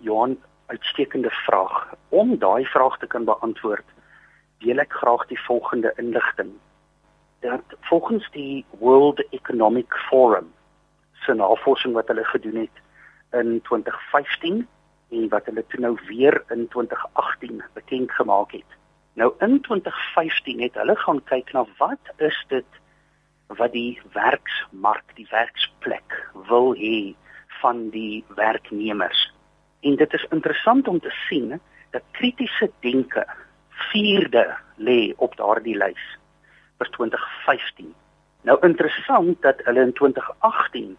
Johan, 0.00 0.38
uitstekende 0.66 1.30
vraag. 1.30 1.94
Om 2.08 2.38
daai 2.38 2.64
vraag 2.64 2.98
te 2.98 3.06
kan 3.06 3.24
beantwoord, 3.24 3.84
deel 4.64 4.80
ek 4.80 4.92
graag 4.92 5.26
die 5.28 5.40
volgende 5.44 5.92
inligting. 6.00 6.52
Dat 7.44 7.76
volgens 7.88 8.28
die 8.32 8.64
World 8.80 9.20
Economic 9.30 9.94
Forum 10.08 10.52
se 11.24 11.34
navorsing 11.36 11.94
wat 11.94 12.08
hulle 12.08 12.24
gedoen 12.24 12.56
het 12.56 12.80
in 13.40 13.60
2015 13.68 14.68
en 15.10 15.28
wat 15.28 15.44
hulle 15.44 15.64
toe 15.68 15.80
nou 15.80 15.98
weer 16.08 16.42
in 16.48 16.68
2018 16.68 17.62
bekend 17.72 18.12
gemaak 18.12 18.52
het. 18.52 18.76
Nou 19.20 19.32
in 19.38 19.60
2015 19.60 20.62
het 20.62 20.78
hulle 20.80 20.96
gaan 20.96 21.20
kyk 21.24 21.52
na 21.52 21.66
wat 21.78 22.14
is 22.16 22.44
dit 22.48 22.80
wat 23.46 23.72
die 23.72 24.00
werksmark, 24.12 25.04
die 25.14 25.26
werksplek 25.30 26.16
wil 26.48 26.72
hê 26.78 27.12
van 27.60 27.88
die 27.92 28.24
werknemers 28.36 29.28
En 29.80 29.96
dit 29.96 30.12
is 30.12 30.26
interessant 30.30 30.88
om 30.88 31.00
te 31.00 31.10
sien 31.28 31.60
dat 31.90 32.02
kritiese 32.10 32.70
denke 32.80 33.26
vierde 33.68 34.56
lê 34.76 35.12
op 35.16 35.36
daardie 35.36 35.76
lys 35.76 36.02
vir 36.78 36.90
2015. 36.96 37.94
Nou 38.48 38.56
interessant 38.66 39.40
dat 39.42 39.60
hulle 39.64 39.86
in 39.88 39.92
2018 39.92 40.96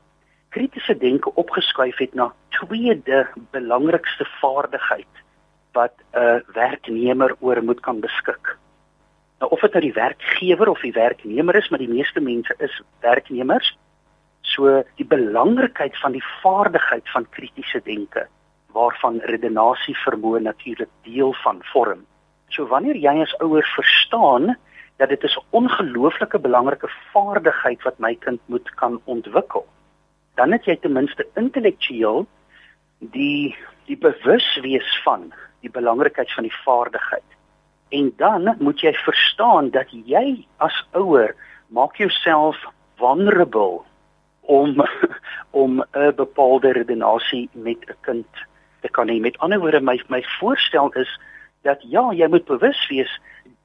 kritiese 0.52 0.98
denke 0.98 1.34
opgeskuif 1.36 1.98
het 1.98 2.14
na 2.14 2.32
tweede 2.50 3.28
belangrikste 3.52 4.28
vaardigheid 4.42 5.24
wat 5.72 5.94
'n 6.14 6.44
werknemer 6.54 7.36
oor 7.40 7.64
moet 7.64 7.80
kan 7.80 8.00
beskik. 8.00 8.58
Nou 9.40 9.52
of 9.52 9.60
dit 9.60 9.74
nou 9.74 9.84
die 9.84 9.94
werkgewer 9.94 10.70
of 10.70 10.82
die 10.82 10.94
werknemer 10.94 11.56
is, 11.56 11.70
maar 11.70 11.80
die 11.80 11.96
meeste 11.98 12.20
mense 12.20 12.54
is 12.58 12.82
werknemers. 13.00 13.78
So 14.42 14.84
die 14.96 15.06
belangrikheid 15.06 15.98
van 16.00 16.12
die 16.12 16.26
vaardigheid 16.42 17.10
van 17.10 17.30
kritiese 17.30 17.82
denke 17.84 18.28
waarvan 18.74 19.20
redenasie 19.32 19.96
vermoë 20.06 20.42
natuurlik 20.42 20.90
deel 21.04 21.34
van 21.44 21.62
vorm. 21.74 22.06
So 22.50 22.68
wanneer 22.68 22.96
jy 22.96 23.22
as 23.22 23.36
ouer 23.40 23.66
verstaan 23.76 24.56
dat 24.98 25.10
dit 25.10 25.24
'n 25.24 25.44
ongelooflike 25.50 26.40
belangrike 26.40 26.90
vaardigheid 27.14 27.82
wat 27.84 28.00
my 28.00 28.16
kind 28.16 28.40
moet 28.46 28.70
kan 28.76 29.02
ontwikkel, 29.06 29.66
dan 30.36 30.52
het 30.52 30.66
jy 30.66 30.76
ten 30.76 30.92
minste 30.92 31.28
intellektueel 31.36 32.28
die 33.00 33.56
die 33.86 33.98
bewuswees 33.98 35.02
van 35.04 35.34
die 35.62 35.72
belangrikheid 35.72 36.32
van 36.34 36.44
die 36.44 36.58
vaardigheid. 36.64 37.30
En 37.90 38.14
dan 38.18 38.56
moet 38.60 38.80
jy 38.80 38.94
verstaan 38.94 39.70
dat 39.70 39.88
jy 39.92 40.46
as 40.58 40.86
ouer 40.92 41.36
maak 41.68 41.96
jouself 41.96 42.58
vulnerable 42.98 43.82
om 44.42 44.86
om 45.64 45.84
'n 45.92 46.16
bepaalde 46.16 46.72
redenasie 46.72 47.50
met 47.54 47.78
'n 47.88 47.96
kind 48.02 48.28
te 48.82 48.90
kan 48.90 49.10
hê. 49.10 49.20
Met 49.20 49.38
ander 49.40 49.60
woorde, 49.60 49.82
my 49.82 49.98
my 50.10 50.24
voorstel 50.40 50.92
is 50.94 51.20
dat 51.64 51.82
ja, 51.82 52.12
jy 52.14 52.28
moet 52.28 52.46
bewus 52.46 52.88
wees 52.90 53.12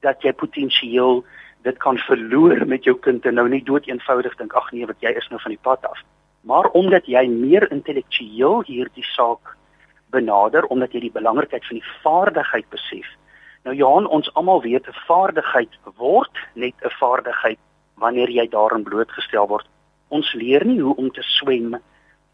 dat 0.04 0.22
jy 0.22 0.32
potensieel 0.32 1.24
dit 1.66 1.78
kan 1.82 1.98
verloor 1.98 2.66
met 2.66 2.84
jou 2.84 2.94
kind 3.02 3.24
en 3.26 3.34
nou 3.34 3.48
nie 3.48 3.62
dood 3.64 3.88
eenvoudig 3.88 4.36
dink 4.38 4.54
ag 4.54 4.70
nee, 4.72 4.86
wat 4.86 5.00
jy 5.02 5.10
is 5.16 5.28
nou 5.32 5.40
van 5.42 5.54
die 5.54 5.62
pad 5.62 5.84
af. 5.88 6.02
Maar 6.46 6.68
omdat 6.78 7.08
jy 7.10 7.24
meer 7.30 7.66
intellektueel 7.74 8.62
hierdie 8.68 9.06
saak 9.14 9.56
benader 10.14 10.68
omdat 10.70 10.92
jy 10.94 11.06
die 11.08 11.16
belangrikheid 11.16 11.64
van 11.66 11.80
die 11.80 11.90
vaardigheid 12.04 12.68
besef. 12.70 13.08
Nou 13.66 13.74
Johan, 13.74 14.06
ons 14.06 14.30
almal 14.38 14.62
weet 14.62 14.86
'n 14.86 15.00
vaardigheid 15.08 15.72
word 15.96 16.34
net 16.54 16.74
'n 16.84 16.94
vaardigheid 17.00 17.58
wanneer 17.96 18.30
jy 18.30 18.46
daarin 18.48 18.84
blootgestel 18.84 19.48
word. 19.48 19.66
Ons 20.08 20.32
leer 20.32 20.64
nie 20.64 20.80
hoe 20.80 20.96
om 20.96 21.10
te 21.10 21.22
swem 21.22 21.74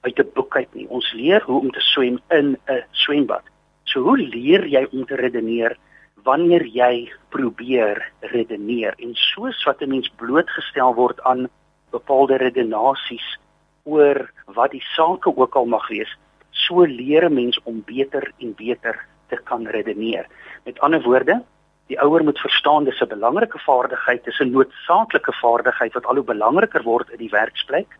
uit 0.02 0.18
'n 0.18 0.30
boek 0.35 0.56
uit 0.56 0.75
nie. 0.75 0.88
Ons 0.88 1.12
leer 1.12 1.42
hoe 1.42 1.61
om 1.61 1.71
te 1.71 1.80
swem 1.80 2.18
in 2.28 2.59
'n 2.66 2.85
swembad. 2.90 3.42
So 3.85 4.00
hoe 4.00 4.18
leer 4.18 4.66
jy 4.66 4.87
om 4.92 5.06
te 5.06 5.14
redeneer 5.14 5.76
wanneer 6.25 6.64
jy 6.66 7.12
probeer 7.28 8.12
redeneer 8.21 8.94
en 8.99 9.14
soos 9.14 9.64
wat 9.64 9.82
'n 9.82 9.88
mens 9.88 10.09
blootgestel 10.16 10.94
word 10.94 11.21
aan 11.23 11.49
bepaalde 11.90 12.37
redenasies 12.37 13.38
oor 13.85 14.30
wat 14.47 14.71
die 14.71 14.85
sake 14.97 15.37
ook 15.37 15.54
al 15.54 15.66
mag 15.66 15.88
wees, 15.88 16.16
so 16.50 16.85
leer 16.85 17.25
'n 17.25 17.35
mens 17.35 17.61
om 17.64 17.82
beter 17.87 18.32
en 18.38 18.54
beter 18.54 19.06
te 19.28 19.37
kan 19.44 19.66
redeneer. 19.66 20.26
Met 20.64 20.80
ander 20.80 21.02
woorde, 21.02 21.42
die 21.87 22.00
ouer 22.00 22.25
moet 22.25 22.38
verstaan 22.38 22.85
dis 22.85 23.00
'n 23.00 23.09
belangrike 23.09 23.59
vaardigheid, 23.59 24.25
dis 24.25 24.40
'n 24.40 24.50
noodsaaklike 24.50 25.32
vaardigheid 25.32 25.92
wat 25.92 26.06
al 26.06 26.14
hoe 26.14 26.25
belangriker 26.25 26.82
word 26.82 27.11
in 27.11 27.18
die 27.18 27.30
werksplek 27.30 27.99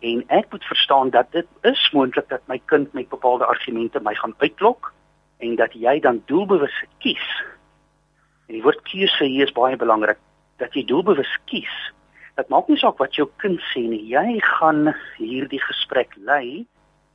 en 0.00 0.22
ek 0.28 0.50
moet 0.50 0.64
verstaan 0.64 1.10
dat 1.10 1.32
dit 1.32 1.46
is 1.62 1.90
moontlik 1.92 2.28
dat 2.28 2.42
my 2.46 2.60
kind 2.64 2.92
met 2.92 3.08
bepaalde 3.08 3.46
argumente 3.46 4.00
my 4.00 4.14
gaan 4.14 4.34
uitlok 4.38 4.92
en 5.38 5.56
dat 5.56 5.72
jy 5.72 6.00
dan 6.00 6.22
doelbewus 6.26 6.84
kies. 6.98 7.26
En 8.46 8.54
die 8.54 8.62
woord 8.62 8.82
keuse 8.82 9.24
hier 9.24 9.46
is 9.46 9.52
baie 9.52 9.76
belangrik 9.76 10.18
dat 10.56 10.74
jy 10.74 10.84
doelbewus 10.84 11.32
kies. 11.44 11.72
Dit 12.36 12.48
maak 12.48 12.68
nie 12.68 12.78
saak 12.78 12.98
wat 13.00 13.16
jou 13.16 13.28
kind 13.42 13.60
sê 13.72 13.86
nie. 13.88 14.02
Jy 14.12 14.40
gaan 14.44 14.92
hierdie 15.16 15.60
gesprek 15.60 16.12
lei 16.16 16.66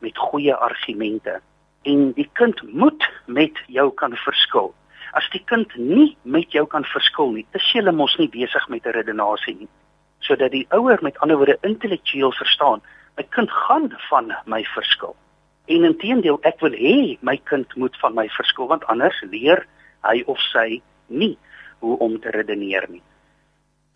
met 0.01 0.17
goeie 0.17 0.55
argumente 0.55 1.39
en 1.85 2.11
die 2.17 2.29
kind 2.37 2.61
moet 2.73 3.05
met 3.25 3.57
jou 3.67 3.89
kan 3.97 4.13
verskil. 4.25 4.73
As 5.17 5.27
die 5.33 5.41
kind 5.45 5.73
nie 5.75 6.15
met 6.23 6.53
jou 6.53 6.65
kan 6.69 6.85
verskil 6.85 7.33
nie, 7.35 7.45
is 7.57 7.71
jy 7.73 7.83
mos 7.91 8.17
nie 8.17 8.29
besig 8.29 8.69
met 8.69 8.85
'n 8.85 8.97
redenasie 8.97 9.55
nie 9.55 9.69
sodat 10.27 10.51
die 10.51 10.65
ouer 10.69 10.99
met 11.01 11.19
ander 11.19 11.37
woorde 11.37 11.57
intellektueel 11.67 12.33
verstaan 12.39 12.81
my 13.17 13.25
kind 13.35 13.51
gaan 13.65 13.91
van 14.09 14.33
my 14.45 14.63
verskil 14.75 15.15
en 15.71 15.87
intedeel 15.91 16.39
ek 16.47 16.59
wil 16.65 16.75
hê 16.77 16.97
my 17.21 17.37
kind 17.51 17.77
moet 17.83 17.95
van 18.03 18.17
my 18.17 18.27
verskil 18.39 18.71
want 18.71 18.87
anders 18.93 19.21
leer 19.31 19.65
hy 20.07 20.21
of 20.27 20.41
sy 20.51 20.81
nie 21.07 21.37
hoe 21.81 21.97
om 22.05 22.19
te 22.21 22.33
redeneer 22.33 22.87
nie 22.89 23.03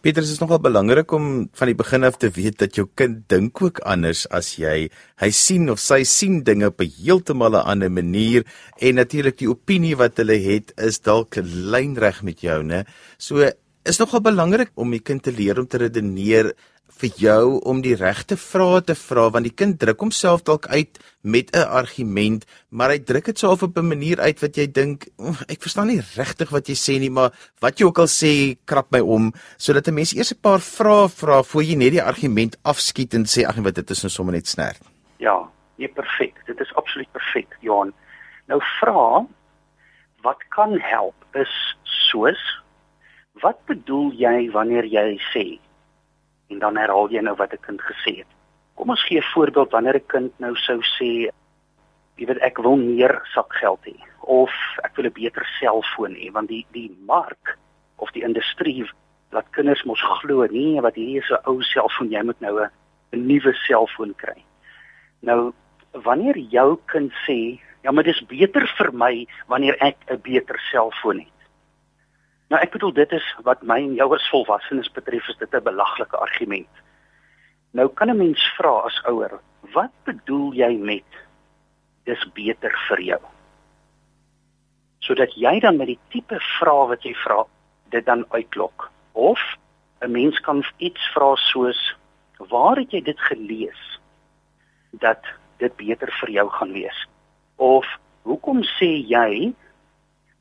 Pieter, 0.05 0.22
dit 0.22 0.36
is 0.36 0.38
nogal 0.38 0.60
belangrik 0.62 1.10
om 1.17 1.48
van 1.58 1.70
die 1.72 1.74
begin 1.74 2.05
af 2.05 2.20
te 2.22 2.27
weet 2.29 2.60
dat 2.62 2.75
jou 2.77 2.84
kind 2.94 3.24
dink 3.25 3.58
ook 3.58 3.79
anders 3.89 4.27
as 4.29 4.51
jy. 4.62 4.91
Hy 5.17 5.29
sien 5.34 5.65
of 5.74 5.82
sy 5.82 6.03
sien 6.05 6.44
dinge 6.46 6.67
op 6.70 6.84
'n 6.86 6.94
heeltemal 7.00 7.58
'n 7.58 7.65
ander 7.74 7.89
manier 7.89 8.46
en 8.77 9.01
natuurlik 9.01 9.39
die 9.41 9.50
opinie 9.50 9.96
wat 9.98 10.17
hulle 10.22 10.38
het 10.38 10.74
is 10.77 11.01
dalk 11.01 11.41
lynreg 11.41 12.22
met 12.22 12.38
jou, 12.41 12.62
né? 12.62 12.86
So 13.17 13.50
is 13.86 14.00
nogal 14.00 14.22
belangrik 14.22 14.72
om 14.75 14.92
die 14.92 15.04
kind 15.04 15.24
te 15.24 15.32
leer 15.32 15.60
om 15.60 15.68
te 15.68 15.77
redeneer 15.77 16.54
vir 16.96 17.18
jou 17.20 17.60
om 17.68 17.82
die 17.84 17.96
regte 18.00 18.38
vrae 18.39 18.80
te 18.88 18.96
vra 18.96 19.27
want 19.34 19.48
die 19.48 19.56
kind 19.62 19.77
druk 19.82 20.00
homself 20.00 20.46
dalk 20.48 20.68
uit 20.72 21.00
met 21.22 21.51
'n 21.51 21.68
argument 21.80 22.46
maar 22.70 22.89
hy 22.89 23.00
druk 23.00 23.25
dit 23.25 23.39
self 23.39 23.63
op 23.63 23.77
'n 23.77 23.88
manier 23.88 24.20
uit 24.20 24.39
wat 24.42 24.56
jy 24.58 24.68
dink 24.72 25.08
ek 25.48 25.62
verstaan 25.62 25.88
nie 25.88 26.01
regtig 26.15 26.50
wat 26.51 26.68
jy 26.68 26.75
sê 26.75 27.00
nie 27.00 27.10
maar 27.10 27.32
wat 27.60 27.80
jy 27.80 27.86
ook 27.86 28.00
al 28.00 28.08
sê 28.08 28.58
krap 28.65 28.92
my 28.92 29.00
om. 29.00 29.34
Sodat 29.58 29.88
'n 29.88 29.94
mens 29.94 30.15
eers 30.15 30.32
'n 30.32 30.42
paar 30.42 30.60
vrae 30.60 31.10
vra 31.10 31.44
voor 31.44 31.63
jy 31.63 31.75
net 31.75 31.92
die 31.92 32.04
argument 32.04 32.58
afskiet 32.63 33.13
en 33.13 33.25
sê 33.25 33.46
ag 33.46 33.58
wat 33.58 33.75
dit 33.75 33.89
is 33.92 34.04
nou 34.04 34.10
sommer 34.10 34.34
net 34.34 34.48
snert. 34.48 34.82
Ja 35.18 35.50
nee 35.77 35.88
perfek. 35.88 36.46
Dit 36.46 36.60
is 36.60 36.74
absoluut 36.75 37.12
perfek 37.12 37.58
Johan. 37.62 37.94
Nou 38.48 38.62
vra 38.80 39.25
wat 40.22 40.42
kan 40.50 40.80
help 40.80 41.15
is 41.34 41.75
soos 41.84 42.63
Wat 43.46 43.60
bedoel 43.70 44.08
jy 44.18 44.50
wanneer 44.50 44.88
jy 44.90 45.20
sê? 45.30 45.44
En 46.50 46.62
dan 46.64 46.80
herhaal 46.82 47.12
jy 47.14 47.22
nou 47.22 47.36
wat 47.38 47.54
'n 47.54 47.62
kind 47.62 47.82
gesê 47.82 48.12
het. 48.22 48.32
Kom 48.74 48.90
ons 48.90 49.04
gee 49.06 49.20
'n 49.20 49.32
voorbeeld 49.34 49.72
wanneer 49.72 49.98
'n 49.98 50.08
kind 50.14 50.32
nou 50.40 50.56
sou 50.56 50.80
sê, 50.82 51.30
jy 52.18 52.25
weet 52.25 52.42
ek 52.42 52.58
wil 52.58 52.75
meer 52.75 53.22
sakgeld 53.36 53.86
hê 53.86 53.96
of 54.22 54.52
ek 54.84 54.96
wil 54.96 55.06
'n 55.06 55.14
beter 55.14 55.46
selfoon 55.60 56.16
hê 56.16 56.32
want 56.32 56.48
die 56.48 56.66
die 56.72 56.98
mark 57.06 57.58
of 57.98 58.12
die 58.12 58.24
industrie 58.24 58.90
laat 59.32 59.50
kinders 59.52 59.84
mos 59.84 60.02
glo 60.02 60.46
nee 60.46 60.82
wat 60.82 60.96
hier 60.96 61.22
is 61.22 61.30
'n 61.30 61.46
ou 61.46 61.62
selfoon 61.62 62.10
jy 62.10 62.24
moet 62.24 62.42
nou 62.42 62.56
'n 62.64 62.72
nuwe 63.28 63.54
selfoon 63.54 64.16
kry. 64.16 64.42
Nou 65.22 65.54
wanneer 65.92 66.38
jou 66.38 66.80
kind 66.86 67.12
sê 67.28 67.60
Ja, 67.86 67.92
maar 67.92 68.04
dis 68.04 68.25
beter 68.25 68.66
vir 68.78 68.92
my 68.94 69.28
wanneer 69.48 69.75
ek 69.80 69.98
'n 70.10 70.22
beter 70.22 70.60
selfoon 70.72 71.20
het. 71.20 71.35
Nou 72.54 72.62
ek 72.62 72.75
bedoel 72.75 72.94
dit 72.94 73.12
is 73.18 73.28
wat 73.46 73.64
my 73.66 73.80
en 73.82 73.96
jou 73.98 74.08
as 74.14 74.30
volwassenes 74.30 74.92
betref 74.94 75.30
is 75.30 75.38
dit 75.38 75.54
'n 75.54 75.64
belaglike 75.64 76.18
argument. 76.18 76.70
Nou 77.74 77.88
kan 77.90 78.10
'n 78.10 78.18
mens 78.18 78.42
vra 78.58 78.86
as 78.86 79.02
ouer, 79.06 79.40
wat 79.74 79.92
bedoel 80.04 80.54
jy 80.54 80.78
met 80.78 81.10
dis 82.06 82.25
beter 82.34 82.74
vir 82.88 83.02
jou? 83.02 83.22
Sodat 85.00 85.34
jy 85.34 85.60
dan 85.60 85.78
met 85.78 85.88
die 85.88 86.00
tipe 86.10 86.40
vrae 86.60 86.88
wat 86.88 87.04
jy 87.04 87.14
vra, 87.14 87.46
dit 87.90 88.06
dan 88.06 88.25
uitlok. 88.30 88.92
Of 89.12 89.40
'n 90.02 90.12
mens 90.12 90.40
kan 90.40 90.64
iets 90.78 91.12
vra 91.14 91.36
soos 91.36 91.96
waar 92.38 92.78
het 92.78 92.92
jy 92.92 93.02
dit 93.02 93.20
gelees 93.20 94.00
dat 94.92 95.22
dit 95.58 95.75
beter 95.75 96.12
vir 96.20 96.30
jou 96.30 96.50
gaan 96.50 96.72
wees? 96.72 97.08
Of 97.56 97.86
hoekom 98.22 98.64
sê 98.64 99.02
jy 99.08 99.54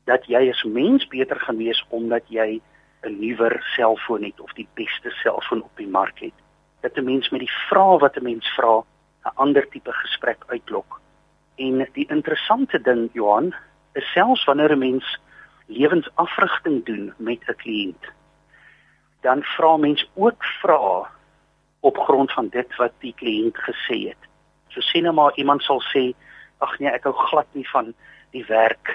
dat 0.05 0.25
jy 0.25 0.49
as 0.49 0.63
mens 0.63 1.07
beter 1.07 1.39
gaan 1.39 1.57
wees 1.57 1.85
omdat 1.89 2.23
jy 2.27 2.61
'n 3.03 3.19
nuwer 3.19 3.63
selfoon 3.75 4.23
het 4.23 4.39
of 4.39 4.53
die 4.53 4.67
beste 4.73 5.09
selfoon 5.09 5.63
op 5.63 5.75
die 5.77 5.87
mark 5.87 6.19
het? 6.19 6.37
Dat 6.81 6.97
'n 6.97 7.03
mens 7.03 7.29
met 7.29 7.39
die 7.39 7.55
vrae 7.69 7.97
wat 7.99 8.17
'n 8.17 8.23
mens 8.23 8.47
vra 8.55 8.83
'n 9.25 9.35
ander 9.35 9.67
tipe 9.69 9.91
gesprek 9.91 10.43
uitlok. 10.47 11.01
En 11.55 11.87
die 11.93 12.07
interessante 12.09 12.81
ding 12.81 13.09
Johan 13.13 13.55
is 13.93 14.11
selfs 14.11 14.45
wanneer 14.45 14.71
'n 14.71 14.79
mens 14.79 15.19
lewensafrigting 15.67 16.85
doen 16.85 17.13
met 17.17 17.39
'n 17.47 17.55
kliënt 17.55 18.13
dan 19.25 19.43
vra 19.43 19.77
mens 19.77 20.09
ook 20.13 20.43
vra 20.61 21.09
op 21.79 21.97
grond 21.97 22.31
van 22.31 22.47
dit 22.49 22.75
wat 22.75 22.93
die 22.99 23.13
kliënt 23.17 23.57
gesê 23.57 23.97
het. 24.09 24.21
So 24.67 24.81
sien 24.81 25.03
nou 25.03 25.13
maar 25.13 25.33
iemand 25.35 25.63
sal 25.63 25.81
sê, 25.93 26.13
ag 26.57 26.77
nee, 26.79 26.89
ek 26.89 27.07
hou 27.09 27.13
glad 27.29 27.47
nie 27.57 27.65
van 27.69 27.93
die 28.35 28.45
werk 28.45 28.93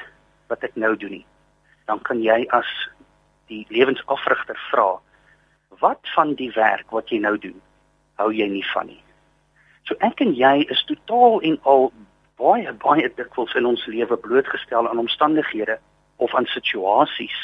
wat 0.51 0.65
ek 0.67 0.77
nou 0.77 0.97
doen 0.97 1.21
nie. 1.21 1.27
Dan 1.87 2.03
kan 2.07 2.23
jy 2.23 2.45
as 2.57 2.69
die 3.51 3.65
lewensafrigter 3.71 4.59
vra, 4.71 5.01
wat 5.81 6.13
van 6.15 6.35
die 6.39 6.51
werk 6.55 6.91
wat 6.95 7.11
jy 7.11 7.19
nou 7.23 7.37
doen, 7.39 7.57
hou 8.21 8.31
jy 8.35 8.47
nie 8.51 8.67
van 8.75 8.91
nie. 8.91 9.03
So 9.89 9.97
ek 10.07 10.21
en 10.23 10.35
jy 10.37 10.67
is 10.71 10.83
totaal 10.87 11.41
en 11.47 11.57
al 11.71 11.89
baie 12.41 12.73
baie 12.85 13.09
dikwels 13.17 13.55
in 13.59 13.69
ons 13.69 13.87
lewe 13.91 14.17
blootgestel 14.17 14.89
aan 14.89 15.03
omstandighede 15.03 15.79
of 16.25 16.35
aan 16.35 16.49
situasies 16.53 17.37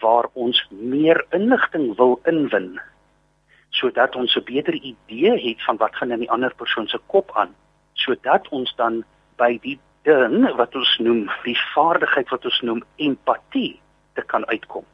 waar 0.00 0.28
ons 0.32 0.60
meer 0.70 1.20
inligting 1.36 1.92
wil 1.98 2.18
inwin 2.30 2.80
sodat 3.72 4.16
ons 4.16 4.36
'n 4.36 4.44
beter 4.44 4.74
idee 4.74 5.32
het 5.48 5.60
van 5.66 5.76
wat 5.76 5.96
gaan 5.96 6.12
in 6.12 6.24
die 6.24 6.30
ander 6.30 6.54
persoon 6.54 6.88
se 6.88 6.98
kop 7.06 7.30
aan 7.36 7.54
sodat 7.94 8.48
ons 8.48 8.74
dan 8.76 9.04
by 9.36 9.58
die 9.62 9.78
ding 10.08 10.48
wat 10.58 10.74
ons 10.78 10.96
noem 10.98 11.26
die 11.44 11.58
vaardigheid 11.74 12.32
wat 12.34 12.48
ons 12.50 12.60
noem 12.68 12.82
empatie 12.96 13.80
te 14.18 14.24
kan 14.32 14.46
uitkom 14.50 14.86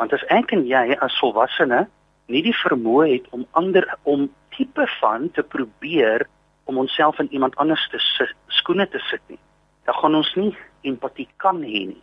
want 0.00 0.12
as 0.16 0.26
ek 0.32 0.52
en 0.56 0.66
jy 0.68 0.84
as 1.06 1.18
volwassene 1.22 1.86
nie 2.32 2.44
die 2.46 2.56
vermoë 2.64 3.08
het 3.14 3.32
om 3.36 3.46
ander 3.58 3.86
om 4.02 4.28
tipe 4.56 4.86
van 4.98 5.30
te 5.36 5.42
probeer 5.42 6.26
om 6.70 6.78
onsself 6.78 7.18
in 7.18 7.32
iemand 7.34 7.56
anders 7.56 7.88
se 8.18 8.28
skoene 8.60 8.86
te 8.88 9.02
sit 9.10 9.22
nie 9.28 9.40
dan 9.88 9.98
gaan 10.02 10.20
ons 10.22 10.34
nie 10.36 10.52
empatie 10.86 11.28
kan 11.36 11.64
hê 11.64 11.88
nie 11.90 12.02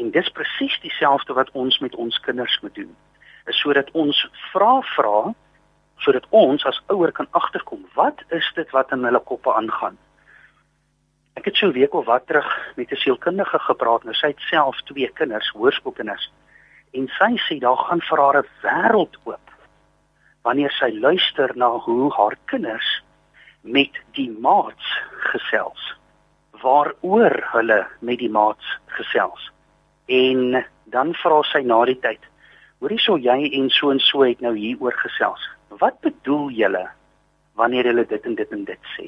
En 0.00 0.10
dis 0.10 0.28
presies 0.32 0.80
dieselfde 0.80 1.32
wat 1.36 1.50
ons 1.52 1.78
met 1.78 1.94
ons 1.94 2.20
kinders 2.20 2.58
moet 2.62 2.74
doen. 2.74 2.90
Is 3.46 3.60
sodat 3.60 3.90
ons 3.92 4.26
vra 4.52 4.80
vra 4.96 5.32
sodat 6.00 6.24
ons 6.32 6.62
as 6.64 6.78
ouer 6.88 7.12
kan 7.12 7.26
agterkom 7.36 7.82
wat 7.92 8.22
is 8.32 8.46
dit 8.56 8.70
wat 8.72 8.92
in 8.96 9.04
hulle 9.04 9.20
koppe 9.28 9.52
aangaan. 9.52 9.98
Ek 11.34 11.44
het 11.44 11.56
so 11.56 11.66
'n 11.66 11.72
week 11.72 11.94
of 11.94 12.06
wat 12.06 12.26
terug 12.26 12.72
met 12.76 12.90
'n 12.90 12.96
sielkundige 12.96 13.58
gepraat. 13.58 14.04
Nou 14.04 14.14
sy 14.14 14.26
het 14.26 14.40
self 14.40 14.80
twee 14.82 15.10
kinders, 15.12 15.48
hoërskoolkinders. 15.48 16.32
En 16.92 17.08
sy 17.08 17.36
sê 17.36 17.58
daar 17.58 17.76
gaan 17.76 18.00
vir 18.00 18.18
haar 18.18 18.38
'n 18.42 18.48
wêreld 18.62 19.16
oop 19.24 19.46
wanneer 20.42 20.70
sy 20.70 20.90
luister 20.90 21.56
na 21.56 21.68
hoe 21.68 22.12
haar 22.12 22.36
kinders 22.44 23.02
met 23.60 23.92
die 24.12 24.30
maats 24.30 25.00
gesels. 25.10 25.96
Waaroor 26.50 27.48
hulle 27.52 27.86
met 28.00 28.18
die 28.18 28.30
maats 28.30 28.78
gesels 28.86 29.50
en 30.10 30.64
dan 30.90 31.14
vra 31.22 31.40
sy 31.46 31.62
na 31.62 31.78
die 31.86 31.98
tyd 32.02 32.22
hoorie 32.82 32.98
sou 33.02 33.16
jy 33.20 33.50
en 33.58 33.68
so 33.70 33.92
en 33.94 34.00
so 34.02 34.24
het 34.26 34.40
nou 34.42 34.54
hieroor 34.56 34.96
gesels 35.04 35.42
wat 35.82 36.00
bedoel 36.06 36.48
julle 36.56 36.86
wanneer 37.60 37.90
julle 37.90 38.06
dit 38.10 38.26
en 38.26 38.34
dit 38.38 38.54
en 38.56 38.64
dit 38.72 38.90
sê 38.96 39.06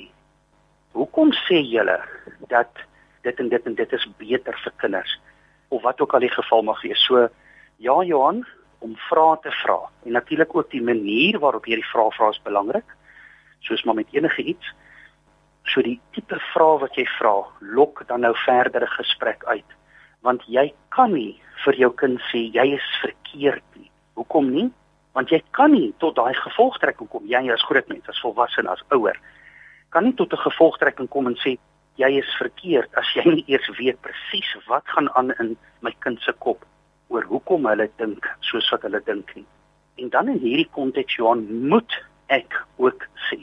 hoekom 0.92 1.32
sê 1.46 1.60
julle 1.62 1.98
dat 2.48 2.70
dit 3.22 3.38
en 3.40 3.48
dit 3.48 3.66
en 3.66 3.74
dit 3.74 3.92
is 3.92 4.08
beter 4.18 4.56
vir 4.64 4.72
kinders? 4.76 5.18
Of 5.68 5.82
wat 5.82 6.00
ook 6.00 6.14
al 6.14 6.26
die 6.26 6.32
geval 6.32 6.62
mag 6.62 6.82
wees. 6.82 7.04
So 7.06 7.28
ja 7.82 8.02
Johan 8.02 8.44
om 8.82 8.96
vrae 9.08 9.38
te 9.42 9.50
vra. 9.62 9.78
En 10.04 10.12
natuurlik 10.12 10.54
ook 10.56 10.70
die 10.70 10.82
manier 10.82 11.38
waarop 11.38 11.66
jy 11.66 11.78
die 11.80 11.90
vrae 11.92 12.10
vra 12.16 12.30
is 12.34 12.42
belangrik. 12.42 12.96
Soos 13.62 13.84
maar 13.84 13.94
met 13.94 14.10
enige 14.12 14.42
iets. 14.42 14.72
So 15.70 15.82
die 15.82 16.00
tipe 16.12 16.38
vrae 16.52 16.80
wat 16.82 16.98
jy 16.98 17.06
vra 17.18 17.36
lok 17.60 18.02
dan 18.08 18.26
nou 18.26 18.34
verdere 18.44 18.88
gesprek 18.98 19.44
uit. 19.44 19.78
Want 20.22 20.42
jy 20.46 20.72
kan 20.94 21.14
nie 21.14 21.40
vir 21.64 21.78
jou 21.78 21.92
kind 21.98 22.20
sê 22.30 22.48
jy 22.54 22.72
is 22.76 22.88
verkeerd 23.02 23.64
nie. 23.78 23.90
Hoekom 24.18 24.50
nie? 24.50 24.68
Want 25.14 25.30
jy 25.30 25.42
kan 25.56 25.72
nie 25.72 25.92
tot 26.02 26.16
daai 26.16 26.34
gevolgtrekking 26.34 27.08
kom. 27.12 27.26
Jy 27.28 27.44
as 27.52 27.64
groot 27.68 27.88
mens, 27.88 28.08
as 28.08 28.20
volwasse, 28.24 28.64
as 28.68 28.82
ouer, 28.94 29.18
kan 29.92 30.04
nie 30.04 30.14
tot 30.14 30.32
'n 30.32 30.44
gevolgtrekking 30.48 31.08
kom 31.08 31.26
en 31.26 31.36
sê 31.44 31.58
jy 32.00 32.10
is 32.18 32.36
verkeerd 32.40 32.94
as 32.96 33.08
jy 33.14 33.24
nie 33.28 33.44
eers 33.46 33.68
weet 33.78 34.00
presies 34.00 34.50
wat 34.68 34.86
gaan 34.94 35.10
aan 35.14 35.32
in 35.38 35.56
my 35.80 35.92
kind 36.04 36.20
se 36.20 36.32
kop 36.32 36.64
oor 37.08 37.24
hoekom 37.28 37.66
hulle 37.68 37.88
dink 38.00 38.28
soos 38.40 38.70
wat 38.72 38.82
hulle 38.82 39.00
dink 39.04 39.34
nie. 39.36 39.46
En 40.00 40.08
dan 40.08 40.28
in 40.28 40.38
hierdie 40.40 40.70
konteks 40.72 41.18
Johan 41.18 41.44
moet 41.68 41.92
ek 42.32 42.56
ook 42.76 43.04
sê 43.28 43.40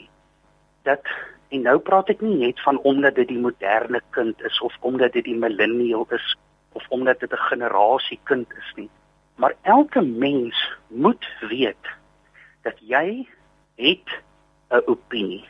dat 0.88 1.06
en 1.54 1.62
nou 1.66 1.78
praat 1.78 2.10
ek 2.10 2.22
nie 2.22 2.36
net 2.46 2.60
van 2.66 2.78
omdat 2.86 3.14
dit 3.14 3.28
die 3.28 3.42
moderne 3.42 4.00
kind 4.16 4.42
is 4.46 4.60
of 4.66 4.74
omdat 4.80 5.12
dit 5.12 5.24
die 5.24 5.38
millennial 5.38 6.06
is 6.14 6.34
of 6.78 6.86
omdat 6.88 7.20
dit 7.20 7.32
'n 7.32 7.46
generasie 7.50 8.20
kind 8.24 8.48
is 8.58 8.72
nie. 8.76 8.90
Maar 9.36 9.54
elke 9.62 10.02
mens 10.02 10.56
moet 10.88 11.26
weet 11.40 11.86
dat 12.62 12.76
jy 12.78 13.26
het 13.76 14.08
'n 14.70 14.82
opinie. 14.86 15.44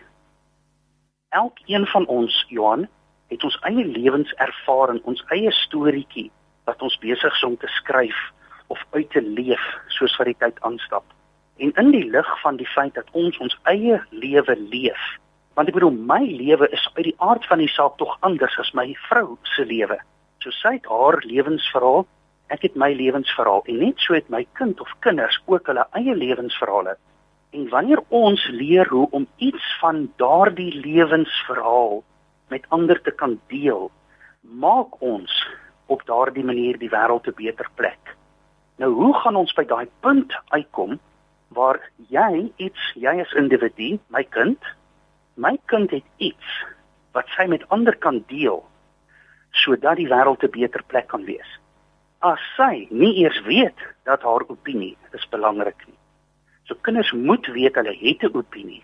Elkeen 1.31 1.87
van 1.87 2.07
ons, 2.07 2.45
Johan, 2.49 2.89
het 3.29 3.45
ons 3.47 3.57
eie 3.69 3.85
lewenservaring, 3.87 4.99
ons 5.07 5.21
eie 5.31 5.53
storieetjie 5.55 6.27
wat 6.67 6.83
ons 6.83 6.97
besig 6.99 7.37
is 7.37 7.45
om 7.47 7.55
te 7.57 7.69
skryf 7.71 8.19
of 8.75 8.81
uit 8.91 9.07
te 9.15 9.23
leef 9.23 9.63
soos 9.95 10.17
wat 10.19 10.27
die 10.27 10.39
tyd 10.41 10.59
aanstap. 10.67 11.05
En 11.63 11.71
in 11.79 11.93
die 11.95 12.03
lig 12.11 12.31
van 12.41 12.59
die 12.59 12.67
feit 12.67 12.99
dat 12.99 13.07
ons 13.15 13.39
ons 13.39 13.55
eie 13.71 14.01
lewe 14.11 14.57
leef, 14.73 15.05
want 15.55 15.71
ek 15.71 15.77
bedoel 15.79 15.95
my 15.95 16.19
lewe 16.27 16.67
is 16.75 16.89
uit 16.97 17.13
die 17.13 17.19
aard 17.23 17.47
van 17.47 17.63
die 17.63 17.71
saak 17.71 17.95
tog 18.03 18.17
anders 18.27 18.59
as 18.59 18.73
my 18.75 18.89
vrou 19.07 19.39
se 19.55 19.69
lewe. 19.71 20.01
So 20.43 20.51
sy 20.59 20.81
het 20.81 20.91
haar 20.91 21.21
lewensverhaal, 21.23 22.09
ek 22.51 22.67
het 22.67 22.75
my 22.75 22.91
lewensverhaal 22.99 23.63
en 23.71 23.79
net 23.85 24.03
so 24.03 24.19
het 24.19 24.35
my 24.35 24.43
kind 24.59 24.83
of 24.83 24.91
kinders 25.07 25.39
ook 25.47 25.71
hulle 25.71 25.87
eie 25.95 26.19
lewensverhale. 26.27 26.99
En 27.51 27.69
wanneer 27.69 28.03
ons 28.09 28.49
leer 28.49 28.89
hoe 28.89 29.09
om 29.11 29.27
iets 29.37 29.79
van 29.79 30.13
daardie 30.17 30.75
lewensverhaal 30.75 32.03
met 32.49 32.67
ander 32.69 33.01
te 33.03 33.11
kan 33.11 33.41
deel, 33.47 33.91
maak 34.41 35.01
ons 35.01 35.47
op 35.87 36.03
daardie 36.07 36.45
manier 36.45 36.79
die 36.79 36.91
wêreld 36.91 37.27
'n 37.27 37.35
beter 37.35 37.69
plek. 37.75 38.17
Nou 38.77 38.93
hoe 38.93 39.15
gaan 39.15 39.37
ons 39.37 39.53
by 39.53 39.65
daai 39.65 39.89
punt 40.01 40.33
uitkom 40.49 40.99
waar 41.49 41.81
jy 42.09 42.53
iets 42.57 42.93
jy 42.95 43.21
as 43.21 43.33
individu, 43.33 43.99
my 44.09 44.23
kind, 44.23 44.59
my 45.35 45.59
kind 45.67 45.91
het 45.91 46.07
iets 46.17 46.49
wat 47.13 47.27
sy 47.37 47.47
met 47.47 47.69
ander 47.69 47.97
kan 47.97 48.25
deel 48.27 48.65
sodat 49.51 49.97
die 49.97 50.09
wêreld 50.09 50.43
'n 50.43 50.51
beter 50.51 50.83
plek 50.87 51.09
kan 51.09 51.25
wees. 51.25 51.51
As 52.19 52.41
sy 52.57 52.87
nie 52.91 53.15
eers 53.23 53.41
weet 53.43 53.79
dat 54.05 54.23
haar 54.23 54.45
opinie 54.49 54.97
is 55.13 55.29
belangrik 55.29 55.87
nie. 55.87 56.00
So 56.71 56.79
kinders 56.87 57.11
moet 57.13 57.47
weet 57.51 57.75
hulle 57.75 57.97
het 57.99 58.23
'n 58.23 58.37
opinie. 58.37 58.83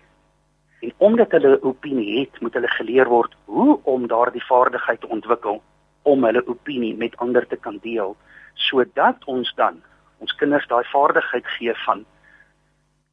En 0.81 0.91
omdat 0.97 1.31
hulle 1.31 1.55
'n 1.55 1.63
opinie 1.63 2.19
het, 2.19 2.41
moet 2.41 2.53
hulle 2.53 2.67
geleer 2.67 3.07
word 3.07 3.35
hoe 3.45 3.79
om 3.83 4.07
daardie 4.07 4.43
vaardigheid 4.43 4.99
te 5.01 5.07
ontwikkel 5.07 5.61
om 6.01 6.23
hulle 6.23 6.47
opinie 6.47 6.95
met 6.95 7.17
ander 7.17 7.47
te 7.47 7.55
kan 7.55 7.79
deel 7.81 8.15
sodat 8.53 9.25
ons 9.25 9.53
dan 9.55 9.81
ons 10.17 10.35
kinders 10.35 10.67
daai 10.67 10.83
vaardigheid 10.83 11.47
gee 11.47 11.73
van 11.85 12.05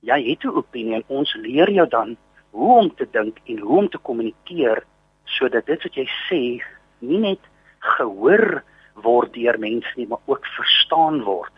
jy 0.00 0.18
het 0.30 0.44
'n 0.44 0.56
opinie 0.56 0.94
en 0.94 1.04
ons 1.06 1.34
leer 1.34 1.70
jou 1.70 1.88
dan 1.88 2.16
hoe 2.50 2.78
om 2.78 2.94
te 2.94 3.06
dink 3.10 3.38
en 3.44 3.58
hoe 3.58 3.78
om 3.78 3.88
te 3.88 3.98
kommunikeer 3.98 4.84
sodat 5.24 5.66
dit 5.66 5.82
wat 5.82 5.94
jy 5.94 6.06
sê 6.28 6.64
nie 6.98 7.18
net 7.18 7.42
gehoor 7.78 8.62
word 8.94 9.32
deur 9.34 9.58
mense 9.58 9.92
nie, 9.96 10.06
maar 10.06 10.22
ook 10.26 10.46
verstaan 10.46 11.22
word 11.22 11.52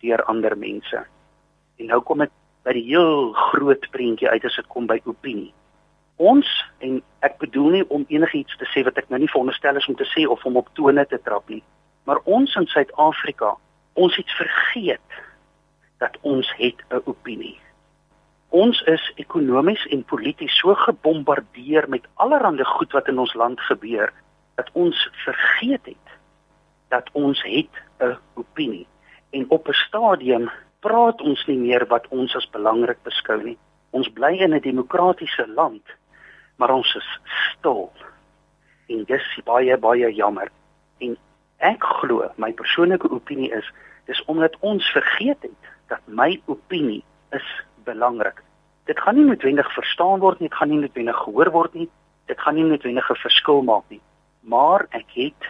deur 0.00 0.22
ander 0.24 0.58
mense. 0.58 1.04
En 1.76 1.86
nou 1.86 2.00
kom 2.00 2.20
ek 2.20 2.30
by 2.62 2.72
die 2.76 2.86
heel 2.86 3.32
groot 3.50 3.90
prentjie 3.90 4.28
uit 4.28 4.44
as 4.44 4.56
dit 4.56 4.68
kom 4.70 4.86
by 4.86 5.00
opinie. 5.04 5.52
Ons 6.22 6.46
en 6.84 7.00
ek 7.26 7.38
bedoel 7.42 7.70
nie 7.76 7.84
om 7.88 8.04
enigiets 8.08 8.56
te 8.60 8.68
sê 8.70 8.84
wat 8.86 8.98
ek 9.00 9.08
nou 9.10 9.18
nie 9.22 9.30
veronderstel 9.32 9.80
is 9.80 9.88
om 9.90 9.96
te 9.98 10.06
sê 10.12 10.26
of 10.28 10.44
om 10.46 10.60
op 10.60 10.70
tone 10.78 11.04
te 11.10 11.18
trap 11.24 11.48
nie, 11.50 11.62
maar 12.06 12.20
ons 12.24 12.54
in 12.58 12.66
Suid-Afrika, 12.70 13.54
ons 13.94 14.16
het 14.16 14.30
vergeet 14.38 15.20
dat 16.02 16.18
ons 16.22 16.48
het 16.58 16.78
'n 16.90 17.02
opinie. 17.04 17.58
Ons 18.50 18.82
is 18.82 19.12
ekonomies 19.16 19.86
en 19.86 20.04
polities 20.04 20.58
so 20.58 20.74
gebombardeer 20.74 21.88
met 21.88 22.06
allerlei 22.14 22.64
goed 22.64 22.92
wat 22.92 23.08
in 23.08 23.18
ons 23.18 23.34
land 23.34 23.60
gebeur 23.60 24.12
dat 24.54 24.68
ons 24.72 25.08
vergeet 25.24 25.86
het 25.86 26.08
dat 26.88 27.08
ons 27.12 27.42
het 27.42 27.74
'n 28.00 28.18
opinie 28.34 28.86
en 29.30 29.50
op 29.50 29.68
'n 29.68 29.72
stadium 29.72 30.50
praat 30.82 31.20
ons 31.22 31.42
nie 31.46 31.58
meer 31.58 31.84
wat 31.90 32.08
ons 32.10 32.34
as 32.38 32.48
belangrik 32.54 32.98
beskou 33.06 33.38
nie. 33.42 33.58
Ons 33.94 34.10
bly 34.16 34.34
in 34.44 34.54
'n 34.54 34.60
demokratiese 34.60 35.46
land, 35.46 35.82
maar 36.58 36.70
ons 36.70 36.94
is 36.94 37.10
stil. 37.50 37.92
En 38.88 39.04
dis 39.04 39.26
baie 39.44 39.76
baie 39.76 40.14
jammer. 40.14 40.50
En 40.98 41.16
ek 41.58 41.84
glo 41.84 42.30
my 42.36 42.52
persoonlike 42.52 43.10
opinie 43.10 43.52
is 43.52 43.70
dis 44.06 44.24
omdat 44.24 44.56
ons 44.60 44.92
vergeet 44.92 45.42
het 45.42 45.62
dat 45.88 46.00
my 46.06 46.40
opinie 46.46 47.04
is 47.30 47.48
belangrik. 47.84 48.42
Dit 48.84 49.00
gaan 49.00 49.14
nie 49.14 49.24
noodwendig 49.24 49.72
verstaan 49.72 50.18
word 50.18 50.40
nie, 50.40 50.48
dit 50.48 50.58
gaan 50.58 50.68
nie 50.68 50.80
noodwendig 50.80 51.16
gehoor 51.16 51.50
word 51.50 51.74
nie, 51.74 51.88
dit 52.26 52.40
gaan 52.40 52.54
nie 52.54 52.64
noodwendig 52.64 53.10
'n 53.10 53.14
verskil 53.14 53.62
maak 53.62 53.84
nie, 53.88 54.00
maar 54.40 54.86
ek 54.90 55.06
het 55.14 55.42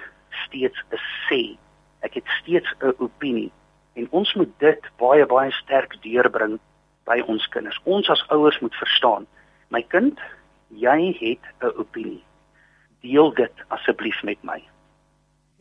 steeds 0.47 0.79
'n 0.90 1.01
sê. 1.29 1.57
Ek 2.01 2.14
het 2.14 2.29
steeds 2.40 2.68
'n 2.81 2.95
opinie 2.99 3.53
en 3.94 4.09
ons 4.11 4.35
moet 4.35 4.52
dit 4.59 4.90
baie 5.00 5.26
baie 5.26 5.52
sterk 5.52 5.96
deurbring 6.02 6.59
by 7.09 7.20
ons 7.26 7.46
kinders. 7.55 7.81
Ons 7.85 8.11
as 8.11 8.24
ouers 8.35 8.59
moet 8.62 8.74
verstaan, 8.81 9.26
my 9.74 9.83
kind, 9.94 10.18
jy 10.70 11.16
het 11.20 11.44
'n 11.62 11.72
opinie. 11.78 12.22
Deel 13.02 13.35
dit 13.35 13.52
asseblief 13.68 14.22
met 14.22 14.38
my. 14.42 14.62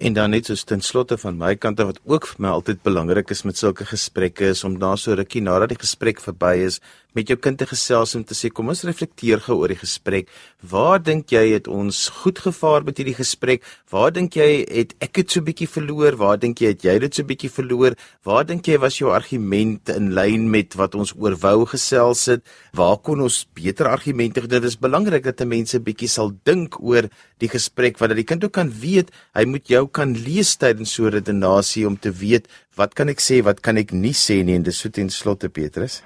En 0.02 0.14
dan 0.14 0.30
net 0.30 0.46
so 0.46 0.56
ten 0.66 0.82
slotte 0.82 1.18
van 1.18 1.38
my 1.38 1.56
kant 1.56 1.80
af 1.80 1.86
wat 1.86 2.00
ook 2.10 2.26
vir 2.28 2.42
my 2.42 2.50
altyd 2.50 2.82
belangrik 2.82 3.30
is 3.30 3.44
met 3.44 3.58
sulke 3.58 3.86
gesprekke 3.86 4.46
is 4.46 4.64
om 4.64 4.78
na 4.78 4.96
so 4.96 5.14
rukkie 5.14 5.42
nadat 5.42 5.70
die 5.70 5.78
gesprek 5.78 6.20
verby 6.20 6.56
is 6.66 6.80
met 7.18 7.28
jou 7.28 7.38
kind 7.40 7.58
te 7.60 7.68
gesels 7.68 8.16
om 8.16 8.24
te 8.24 8.36
sê 8.38 8.50
kom 8.54 8.72
ons 8.72 8.84
reflekteer 8.88 9.42
gou 9.44 9.58
oor 9.62 9.74
die 9.74 9.80
gesprek. 9.80 10.30
Waar 10.72 11.02
dink 11.04 11.32
jy 11.34 11.44
het 11.54 11.68
ons 11.72 12.08
goed 12.22 12.40
gevaar 12.40 12.86
met 12.88 13.02
hierdie 13.02 13.18
gesprek? 13.18 13.66
Waar 13.92 14.14
dink 14.16 14.38
jy 14.40 14.64
het 14.64 14.96
ek 15.04 15.20
dit 15.20 15.36
so 15.36 15.44
bietjie 15.46 15.68
verloor? 15.68 16.18
Waar 16.20 16.40
dink 16.42 16.62
jy 16.64 16.74
het 16.74 16.86
jy 16.88 16.98
dit 17.04 17.20
so 17.20 17.28
bietjie 17.28 17.52
verloor? 17.52 17.98
Waar 18.28 18.48
dink 18.48 18.68
jy 18.68 18.80
was 18.82 19.00
jou 19.02 19.12
argument 19.12 19.92
in 19.92 20.12
lyn 20.16 20.48
met 20.52 20.78
wat 20.80 20.96
ons 20.96 21.14
oor 21.18 21.36
wou 21.44 21.66
gesels 21.74 22.28
het? 22.32 22.46
Waar 22.78 22.98
kon 23.04 23.24
ons 23.28 23.44
beter 23.58 23.92
argumente 23.92 24.42
gee? 24.42 24.52
Dit 24.52 24.70
is 24.70 24.80
belangrik 24.80 25.28
dat 25.28 25.44
mense 25.48 25.80
bietjie 25.84 26.10
sal 26.10 26.32
dink 26.48 26.80
oor 26.80 27.10
die 27.42 27.50
gesprek 27.50 27.98
want 28.00 28.14
dat 28.14 28.22
die 28.22 28.28
kind 28.28 28.44
ook 28.46 28.54
kan 28.56 28.70
weet 28.70 29.10
hy 29.38 29.46
moet 29.50 29.68
jou 29.72 29.88
kan 29.90 30.14
lees 30.14 30.54
tydens 30.62 30.94
so 30.94 31.08
'n 31.08 31.18
redenasie 31.18 31.88
om 31.88 31.98
te 31.98 32.12
weet 32.12 32.48
wat 32.78 32.94
kan 32.96 33.10
ek 33.10 33.20
sê, 33.20 33.42
wat 33.44 33.62
kan 33.62 33.78
ek 33.78 33.92
nie 33.92 34.14
sê 34.14 34.44
nie 34.44 34.56
en 34.56 34.64
dis 34.64 34.78
so 34.78 34.90
ten 34.90 35.10
slotte 35.10 35.50
Petrus. 35.50 36.02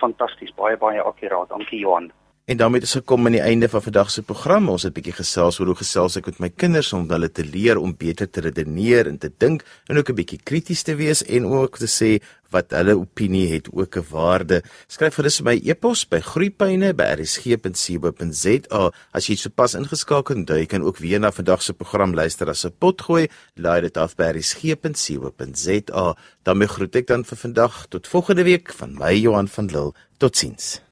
Fantasties, 0.00 0.54
baie 0.56 0.76
baie 0.76 1.00
akkuraat. 1.02 1.50
Dankie 1.50 1.80
Johan. 1.80 2.12
En 2.48 2.56
daarmee 2.56 2.80
is 2.80 2.96
gekom 2.96 3.26
aan 3.26 3.34
die 3.36 3.44
einde 3.44 3.68
van 3.68 3.82
vandag 3.82 4.10
se 4.10 4.22
program. 4.22 4.68
Ons 4.68 4.82
het 4.82 4.92
'n 4.92 4.94
bietjie 4.94 5.12
gesels 5.12 5.60
oor 5.60 5.66
hoe 5.66 5.76
gesels 5.76 6.16
ek 6.16 6.26
met 6.26 6.38
my 6.38 6.48
kinders 6.48 6.92
om 6.92 7.10
hulle 7.10 7.32
te 7.32 7.44
leer 7.44 7.76
om 7.76 7.96
beter 7.96 8.30
te 8.30 8.40
redeneer 8.40 9.06
en 9.06 9.18
te 9.18 9.32
dink 9.38 9.64
en 9.86 9.98
ook 9.98 10.08
'n 10.08 10.14
bietjie 10.14 10.40
krities 10.44 10.82
te 10.82 10.94
wees 10.94 11.24
en 11.24 11.44
ook 11.44 11.78
te 11.78 11.86
sê 11.86 12.22
wat 12.50 12.70
hulle 12.70 12.96
opinie 12.96 13.52
het 13.52 13.68
ook 13.72 13.96
'n 13.96 14.04
waarde. 14.10 14.62
Skryf 14.86 15.14
gerus 15.14 15.40
my 15.40 15.60
e-pos 15.64 16.08
by 16.08 16.20
groeipyne@rsg.co.za. 16.20 18.92
As 19.12 19.26
jy 19.26 19.36
sopas 19.36 19.74
ingeskakel 19.74 20.36
het, 20.36 20.48
jy 20.48 20.66
kan 20.66 20.82
ook 20.82 20.96
weer 20.96 21.20
na 21.20 21.32
vandag 21.32 21.62
se 21.62 21.72
program 21.72 22.14
luister 22.14 22.48
as 22.48 22.64
'n 22.64 22.72
potgooi. 22.78 23.28
Laai 23.54 23.80
dit 23.80 23.96
af 23.96 24.16
by 24.16 24.24
rsg.co.za. 24.24 26.16
Dan 26.42 26.68
groet 26.68 26.96
ek 26.96 27.06
dan 27.06 27.24
vir 27.24 27.36
vandag 27.36 27.86
tot 27.88 28.08
volgende 28.08 28.42
week 28.42 28.72
van 28.72 28.94
my 28.98 29.14
Johan 29.14 29.48
van 29.48 29.66
Lille. 29.66 29.92
Totsiens. 30.16 30.87